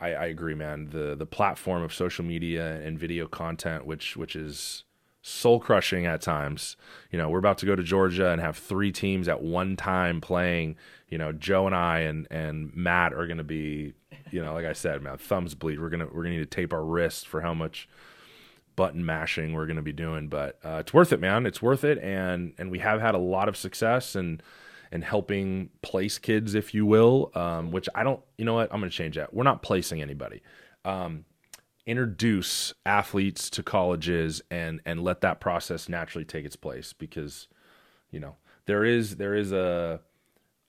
[0.00, 0.90] I, I agree, man.
[0.90, 4.84] The the platform of social media and video content, which which is
[5.22, 6.76] soul crushing at times.
[7.10, 10.20] You know, we're about to go to Georgia and have three teams at one time
[10.20, 10.76] playing.
[11.08, 13.94] You know, Joe and I and and Matt are going to be,
[14.30, 15.80] you know, like I said, man, thumbs bleed.
[15.80, 17.88] We're gonna we're gonna need to tape our wrists for how much
[18.78, 21.82] button mashing we're going to be doing but uh, it's worth it man it's worth
[21.82, 24.40] it and and we have had a lot of success and
[24.92, 28.78] and helping place kids if you will um, which i don't you know what i'm
[28.78, 30.40] going to change that we're not placing anybody
[30.84, 31.24] um,
[31.88, 37.48] introduce athletes to colleges and and let that process naturally take its place because
[38.10, 40.00] you know there is there is a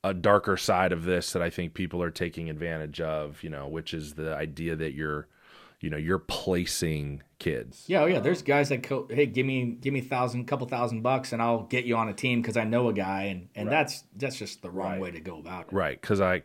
[0.04, 3.68] a darker side of this that I think people are taking advantage of, you know,
[3.68, 5.28] which is the idea that you're,
[5.82, 7.86] you know, you're placing kids.
[7.88, 11.02] yeah, oh yeah, there's guys that co- hey, give me give me thousand, couple thousand
[11.02, 13.72] bucks, and I'll get you on a team because I know a guy, and and
[13.72, 15.74] that's that's just the wrong way to go about it.
[15.74, 16.42] Right, because I,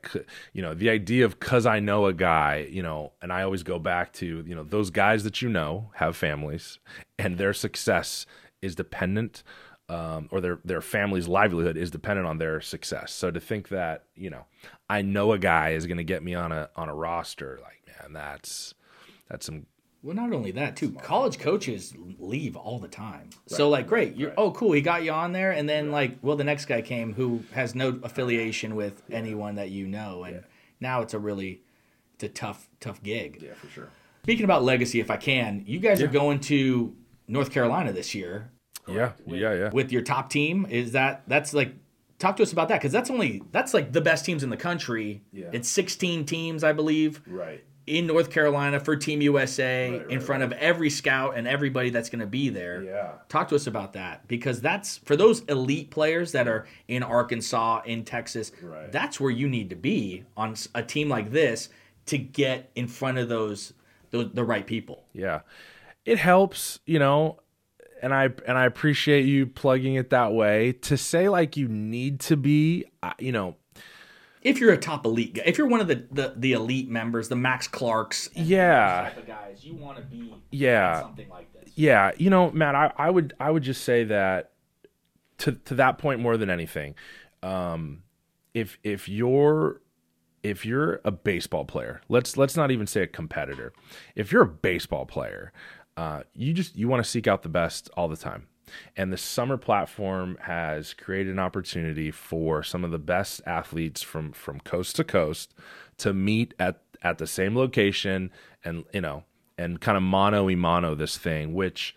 [0.52, 3.64] you know, the idea of because I know a guy, you know, and I always
[3.64, 6.78] go back to, you know, those guys that you know have families,
[7.18, 8.26] and their success
[8.62, 9.42] is dependent,
[9.88, 13.12] um, or their their family's livelihood is dependent on their success.
[13.12, 14.44] So to think that, you know,
[14.88, 17.84] I know a guy is going to get me on a on a roster, like
[18.00, 18.74] man, that's
[19.28, 19.66] that's some
[20.02, 20.92] Well, not only that, too.
[20.92, 23.30] College coaches leave all the time.
[23.46, 24.16] So, like, great.
[24.16, 24.72] You're, Oh, cool.
[24.72, 27.74] He got you on there, and then like, well, the next guy came who has
[27.74, 30.44] no affiliation with anyone that you know, and
[30.80, 31.62] now it's a really,
[32.14, 33.40] it's a tough, tough gig.
[33.42, 33.88] yeah for sure.
[34.24, 36.94] Speaking about legacy, if I can, you guys are going to
[37.28, 38.50] North Carolina this year
[38.88, 39.70] Yeah, yeah, yeah.
[39.70, 40.66] with your top team.
[40.70, 41.74] Is that that's like?
[42.18, 44.56] Talk to us about that because that's only that's like the best teams in the
[44.56, 45.22] country.
[45.32, 45.50] Yeah.
[45.52, 47.64] It's 16 teams, I believe Right.
[47.86, 51.90] In North Carolina for Team USA Right, in right, front of every scout and everybody
[51.90, 52.82] that's going to be there.
[52.82, 53.12] Yeah.
[53.28, 57.82] Talk to us about that because that's for those elite players that are in Arkansas,
[57.84, 58.52] in Texas.
[58.62, 58.90] Right.
[58.90, 61.68] That's where you need to be on a team like this
[62.06, 63.74] to get in front of those,
[64.10, 65.04] those the right people.
[65.12, 65.40] Yeah.
[66.04, 67.40] It helps, you know,
[68.02, 70.72] and I and I appreciate you plugging it that way.
[70.72, 72.84] To say like you need to be,
[73.18, 73.56] you know,
[74.44, 77.28] If you're a top elite guy, if you're one of the the, the elite members,
[77.28, 79.10] the Max Clarks, Yeah.
[79.26, 81.00] guys, you want to be Yeah.
[81.00, 81.72] something like this.
[81.74, 84.52] yeah, you know, Matt, I, I would I would just say that
[85.38, 86.94] to to that point more than anything,
[87.42, 88.02] um,
[88.52, 89.80] if if you're
[90.42, 93.72] if you're a baseball player, let's let's not even say a competitor.
[94.14, 95.52] If you're a baseball player,
[95.96, 98.46] uh, you just you want to seek out the best all the time.
[98.96, 104.32] And the summer platform has created an opportunity for some of the best athletes from
[104.32, 105.54] from coast to coast
[105.98, 108.30] to meet at at the same location
[108.64, 109.24] and you know
[109.56, 111.94] and kind of mono e mono this thing, which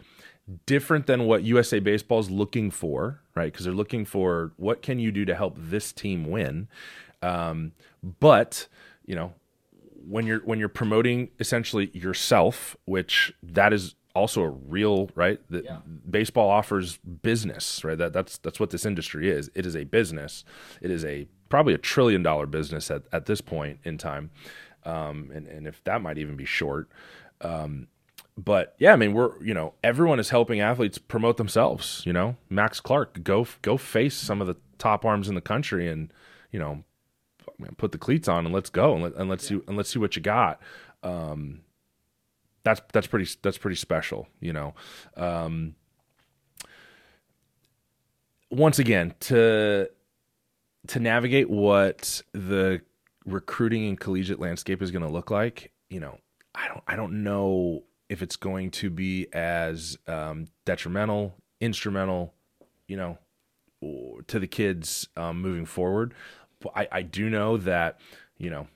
[0.65, 3.51] different than what USA Baseball is looking for, right?
[3.51, 6.67] Because they're looking for what can you do to help this team win.
[7.21, 7.73] Um,
[8.19, 8.67] but
[9.05, 9.33] you know,
[10.07, 15.39] when you're when you're promoting essentially yourself, which that is also a real right.
[15.49, 15.77] That Yeah.
[16.09, 17.97] baseball offers business, right?
[17.97, 19.49] That that's that's what this industry is.
[19.55, 20.43] It is a business.
[20.81, 24.31] It is a probably a trillion dollar business at at this point in time,
[24.83, 26.89] um, and and if that might even be short.
[27.41, 27.87] Um,
[28.37, 32.03] but yeah, I mean, we're you know everyone is helping athletes promote themselves.
[32.05, 35.87] You know, Max Clark, go go face some of the top arms in the country,
[35.87, 36.11] and
[36.51, 36.83] you know,
[37.77, 39.99] put the cleats on and let's go and, let, and let's see and let's see
[39.99, 40.61] what you got.
[41.03, 41.61] Um,
[42.67, 44.73] that's that's pretty that's pretty special, you know.
[45.15, 45.75] Um,
[48.49, 49.89] once again, to
[50.87, 52.81] to navigate what the
[53.25, 56.17] recruiting and collegiate landscape is going to look like, you know,
[56.53, 62.33] I don't I don't know if it's going to be as um, detrimental, instrumental,
[62.89, 63.17] you know,
[64.27, 66.13] to the kids um, moving forward.
[66.59, 68.01] But I, I do know that,
[68.37, 68.67] you know,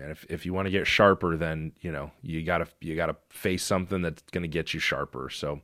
[0.00, 3.16] and if if you want to get sharper, then you know you gotta you gotta
[3.30, 5.30] face something that's gonna get you sharper.
[5.30, 5.60] So,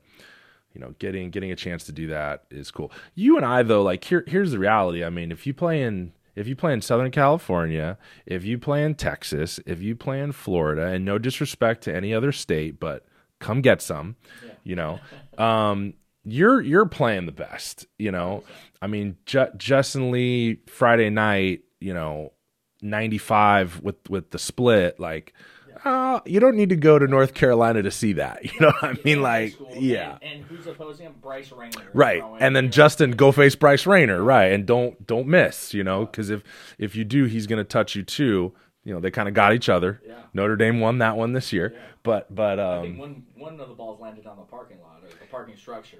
[0.72, 2.92] you know, getting getting a chance to do that is cool.
[3.14, 5.04] You and I though, like here here's the reality.
[5.04, 8.82] I mean, if you play in if you play in Southern California, if you play
[8.84, 13.06] in Texas, if you play in Florida, and no disrespect to any other state, but
[13.38, 14.52] come get some, yeah.
[14.64, 15.00] you know,
[15.38, 18.42] um, you're you're playing the best, you know.
[18.82, 22.32] I mean, J- Justin Lee Friday night, you know,
[22.84, 25.32] 95 with with the split, like
[25.84, 28.42] uh, you don't need to go to North Carolina to see that.
[28.54, 29.20] You know what I mean?
[29.20, 30.18] Like, yeah.
[30.22, 31.14] And, and, who's opposing him?
[31.20, 31.90] Bryce Rainer.
[31.92, 32.22] Right.
[32.38, 34.22] And then Justin, go face Bryce Rainer.
[34.22, 34.52] Right.
[34.52, 35.74] And don't don't miss.
[35.74, 36.42] You know, because if
[36.78, 38.52] if you do, he's going to touch you too.
[38.84, 40.00] You know, they kind of got each other.
[40.06, 40.14] Yeah.
[40.34, 41.80] Notre Dame won that one this year, yeah.
[42.02, 45.26] but but um, one one of the balls landed on the parking lot or the
[45.30, 45.98] parking structure.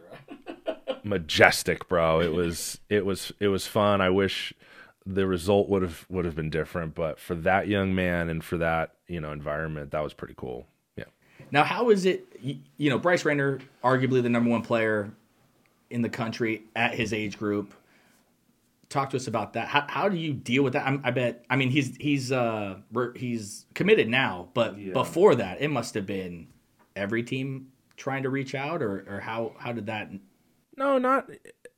[1.03, 2.20] Majestic, bro.
[2.20, 4.01] It was it was it was fun.
[4.01, 4.55] I wish
[5.07, 8.59] the result would have would have been different, but for that young man and for
[8.59, 10.66] that you know environment, that was pretty cool.
[10.96, 11.05] Yeah.
[11.50, 12.26] Now, how is it?
[12.40, 15.12] You know, Bryce Rainer, arguably the number one player
[15.90, 17.74] in the country at his age group.
[18.88, 19.68] Talk to us about that.
[19.68, 20.86] How, how do you deal with that?
[20.86, 21.44] I, I bet.
[21.50, 22.76] I mean, he's he's uh
[23.14, 24.92] he's committed now, but yeah.
[24.92, 26.46] before that, it must have been
[26.96, 30.11] every team trying to reach out, or or how how did that?
[30.76, 31.30] No, not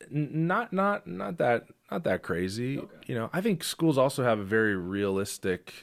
[0.09, 2.79] not not not that not that crazy.
[2.79, 2.95] Okay.
[3.05, 5.73] You know, I think schools also have a very realistic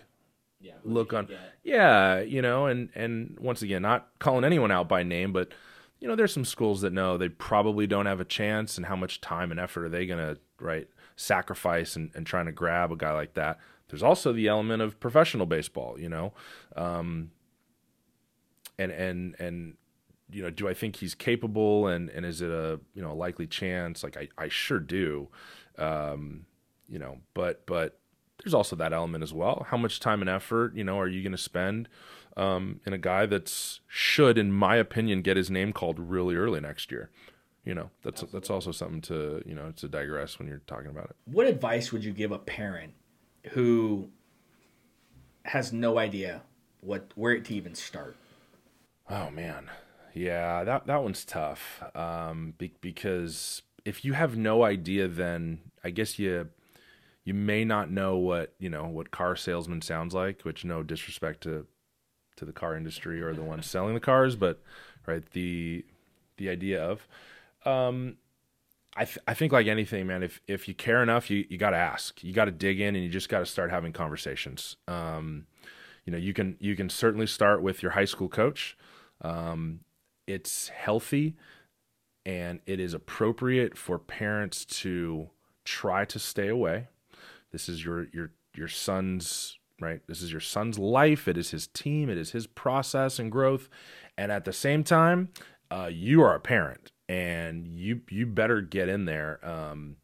[0.60, 1.28] yeah, look on.
[1.62, 5.52] Yeah, you know, and and once again, not calling anyone out by name, but
[6.00, 8.96] you know, there's some schools that know they probably don't have a chance, and how
[8.96, 12.96] much time and effort are they gonna right sacrifice and, and trying to grab a
[12.96, 13.58] guy like that.
[13.88, 16.32] There's also the element of professional baseball, you know,
[16.76, 17.30] um,
[18.78, 19.76] and and and
[20.34, 23.14] you know, do I think he's capable and and is it a you know a
[23.14, 24.02] likely chance?
[24.02, 25.28] Like I I sure do.
[25.78, 26.46] Um,
[26.88, 27.98] you know, but but
[28.42, 29.66] there's also that element as well.
[29.70, 31.88] How much time and effort, you know, are you going to spend
[32.36, 36.60] um, in a guy that's should, in my opinion, get his name called really early
[36.60, 37.10] next year?
[37.64, 38.40] You know, that's Absolutely.
[38.40, 41.16] that's also something to you know to digress when you're talking about it.
[41.24, 42.92] What advice would you give a parent
[43.52, 44.10] who
[45.44, 46.42] has no idea
[46.80, 48.16] what where to even start?
[49.08, 49.70] Oh man,
[50.14, 55.90] yeah, that that one's tough um, be, because if you have no idea, then I
[55.90, 56.48] guess you
[57.24, 60.42] you may not know what you know what car salesman sounds like.
[60.42, 61.66] Which no disrespect to
[62.36, 64.62] to the car industry or the ones selling the cars, but
[65.06, 65.84] right the
[66.36, 67.06] the idea of.
[67.66, 68.16] Um,
[68.96, 70.22] I th- I think like anything, man.
[70.22, 72.22] If if you care enough, you you got to ask.
[72.22, 74.76] You got to dig in, and you just got to start having conversations.
[74.86, 75.46] Um,
[76.04, 78.76] you know, you can you can certainly start with your high school coach.
[79.22, 79.80] Um,
[80.26, 81.36] it's healthy
[82.26, 85.28] and it is appropriate for parents to
[85.64, 86.88] try to stay away.
[87.52, 90.00] This is your your your son's right.
[90.06, 91.28] This is your son's life.
[91.28, 92.08] It is his team.
[92.08, 93.68] It is his process and growth.
[94.16, 95.30] And at the same time,
[95.70, 99.40] uh, you are a parent, and you you better get in there.
[99.42, 99.96] Um,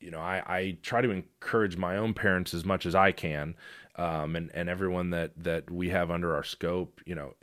[0.00, 3.56] you know, I, I try to encourage my own parents as much as I can,
[3.96, 7.00] um, and and everyone that that we have under our scope.
[7.04, 7.34] You know,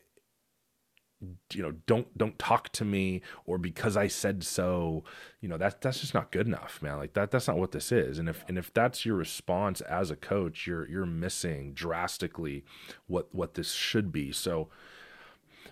[1.54, 5.04] you know don't don't talk to me or because i said so
[5.42, 6.98] you know that's that's just not good enough man.
[6.98, 8.20] Like that that's not what this is.
[8.20, 12.64] And if and if that's your response as a coach you're you're missing drastically
[13.08, 14.32] what what this should be.
[14.32, 14.70] So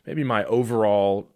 [0.06, 1.30] maybe my overall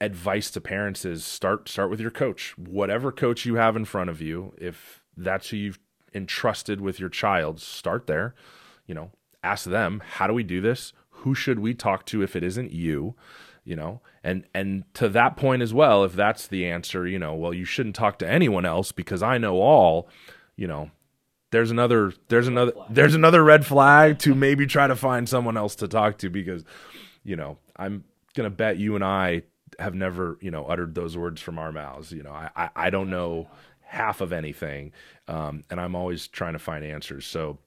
[0.00, 2.56] advice to parents is start start with your coach.
[2.58, 5.78] Whatever coach you have in front of you if that's who you've
[6.14, 8.34] entrusted with your child start there.
[8.86, 9.10] You know
[9.42, 10.94] ask them how do we do this?
[11.18, 13.14] Who should we talk to if it isn't you
[13.64, 14.00] you know?
[14.22, 17.64] And and to that point as well if that's the answer you know well you
[17.64, 20.08] shouldn't talk to anyone else because i know all
[20.56, 20.90] you know
[21.50, 25.74] there's another there's another there's another red flag to maybe try to find someone else
[25.76, 26.64] to talk to because
[27.22, 28.04] you know i'm
[28.34, 29.42] gonna bet you and i
[29.78, 32.32] have never you know uttered those words from our mouths you know?
[32.32, 33.48] I i, I don't know
[33.82, 34.92] half of anything
[35.28, 37.26] um, and i'm always trying to find answers.
[37.26, 37.58] So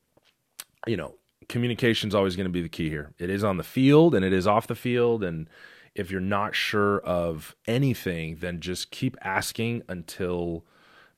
[0.88, 1.14] you know
[1.50, 3.14] communication is always going to be the key here.
[3.18, 5.50] It is on the field and it is off the field and
[5.98, 10.64] if you're not sure of anything, then just keep asking until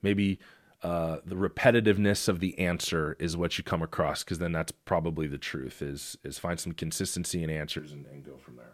[0.02, 0.40] maybe
[0.82, 5.26] uh, the repetitiveness of the answer is what you come across, because then that's probably
[5.26, 5.82] the truth.
[5.82, 8.72] Is is find some consistency in answers and, and go from there.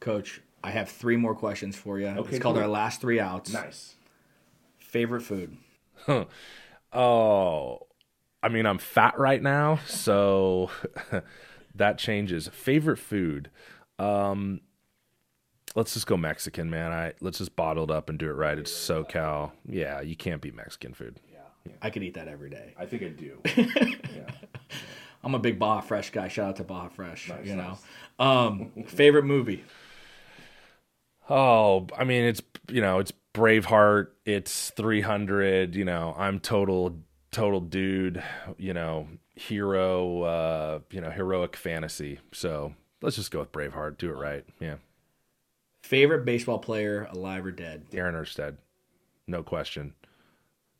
[0.00, 2.06] Coach, I have three more questions for you.
[2.06, 3.52] Okay, it's called our last three outs.
[3.52, 3.96] Nice.
[4.78, 5.58] Favorite food?
[6.06, 6.24] Huh.
[6.92, 7.86] Oh,
[8.42, 10.70] I mean, I'm fat right now, so
[11.74, 12.48] that changes.
[12.48, 13.50] Favorite food?
[13.98, 14.62] Um,
[15.74, 16.92] let's just go Mexican, man.
[16.92, 18.58] I let's just bottle it up and do it right.
[18.58, 19.52] It's SoCal.
[19.68, 21.20] Yeah, you can't beat Mexican food.
[21.32, 21.72] Yeah, yeah.
[21.82, 22.74] I could eat that every day.
[22.78, 23.40] I think I do.
[23.56, 24.30] yeah.
[25.22, 26.28] I'm a big Baja Fresh guy.
[26.28, 27.28] Shout out to Baja Fresh.
[27.28, 27.78] Nice, you know,
[28.18, 29.64] um, favorite movie.
[31.28, 35.74] Oh, I mean, it's you know, it's Braveheart, it's 300.
[35.74, 36.98] You know, I'm total
[37.30, 38.22] total dude.
[38.58, 40.22] You know, hero.
[40.22, 42.18] Uh, you know, heroic fantasy.
[42.32, 43.98] So let's just go with Braveheart.
[43.98, 44.44] Do it right.
[44.58, 44.76] Yeah.
[45.90, 47.90] Favorite baseball player, alive or dead?
[47.90, 48.58] Darin Erstad,
[49.26, 49.94] no question.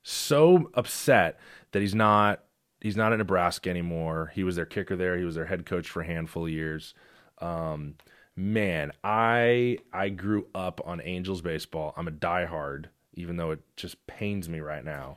[0.04, 1.36] So upset
[1.72, 2.44] that he's not
[2.80, 4.30] he's not at Nebraska anymore.
[4.36, 5.18] He was their kicker there.
[5.18, 6.94] He was their head coach for a handful of years.
[7.38, 7.96] Um,
[8.36, 11.92] man, I I grew up on Angels baseball.
[11.96, 12.84] I'm a diehard,
[13.14, 15.16] even though it just pains me right now.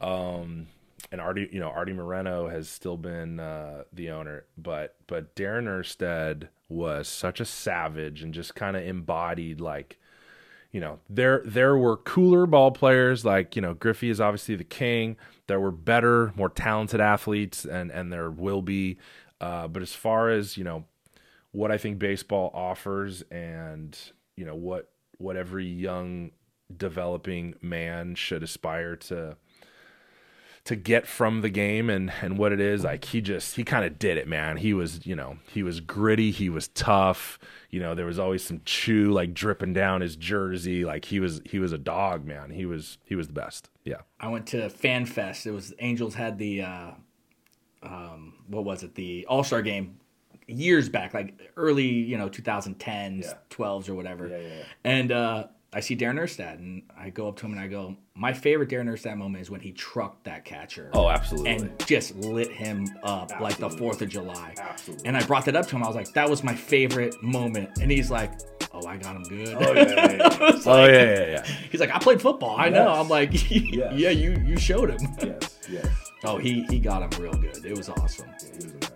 [0.00, 0.68] Um,
[1.10, 5.64] and Arte, you know, Arte Moreno has still been uh, the owner, but but Darin
[5.64, 9.98] Erstad was such a savage and just kind of embodied like,
[10.72, 14.64] you know, there there were cooler ball players like you know Griffey is obviously the
[14.64, 15.16] king.
[15.46, 18.98] There were better, more talented athletes, and and there will be.
[19.40, 20.84] Uh, but as far as you know,
[21.52, 23.96] what I think baseball offers, and
[24.36, 26.32] you know what what every young
[26.76, 29.36] developing man should aspire to
[30.66, 33.84] to get from the game and and what it is like he just he kind
[33.84, 37.38] of did it man he was you know he was gritty he was tough
[37.70, 41.40] you know there was always some chew like dripping down his jersey like he was
[41.44, 44.68] he was a dog man he was he was the best yeah I went to
[44.68, 45.46] Fan Fest.
[45.46, 46.90] It was Angels had the uh,
[47.82, 48.94] um, what was it?
[48.94, 49.98] The All Star game
[50.48, 53.34] years back, like early, you know, 2010s, Yeah.
[53.50, 54.26] 12s or whatever.
[54.28, 54.62] Yeah, yeah.
[54.84, 55.46] And uh,
[55.76, 58.70] I see Darin Erstad, and I go up to him and I go, "My favorite
[58.70, 62.86] Darin Erstad moment is when he trucked that catcher." oh absolutely and just lit him
[63.02, 64.54] up like the Fourth of July.
[64.58, 65.06] Absolutely.
[65.06, 65.82] And I brought that up to him.
[65.84, 68.32] I was like, "That was my favorite moment," and he's like,
[68.72, 70.28] "Oh, I got him good." oh yeah yeah, yeah.
[70.66, 72.56] Oh like- yeah yeah yeah He's like, "I played football.
[72.58, 73.92] I know." I'm like, Yes.
[73.94, 75.86] "Yeah, you you showed him." yes yes
[76.24, 77.64] Oh, he he got him real good.
[77.66, 78.30] It was awesome.
[78.40, 78.90] he was.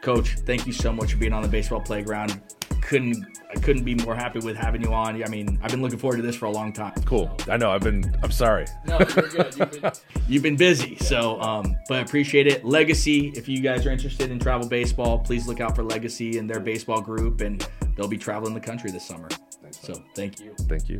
[0.00, 2.40] Coach, thank you so much for being on the baseball playground.
[2.80, 3.24] Couldn't
[3.54, 5.22] I couldn't be more happy with having you on.
[5.22, 6.94] I mean, I've been looking forward to this for a long time.
[7.04, 9.56] cool i know i've been i'm sorry No, you're good.
[9.56, 9.92] You've been,
[10.28, 12.64] you've been busy, so um, but I appreciate it.
[12.64, 16.48] Legacy, if you guys are interested in travel baseball, please look out for Legacy and
[16.48, 19.28] their baseball group, and they'll be traveling the country this summer.
[19.70, 20.54] So thank you.
[20.68, 20.98] thank you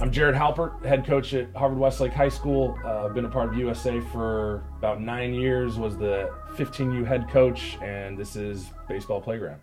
[0.00, 2.78] I'm Jared Halpert, head coach at Harvard Westlake High School.
[2.84, 5.78] Uh, been a part of USA for about nine years.
[5.78, 9.60] Was the 15U head coach, and this is Baseball Playground.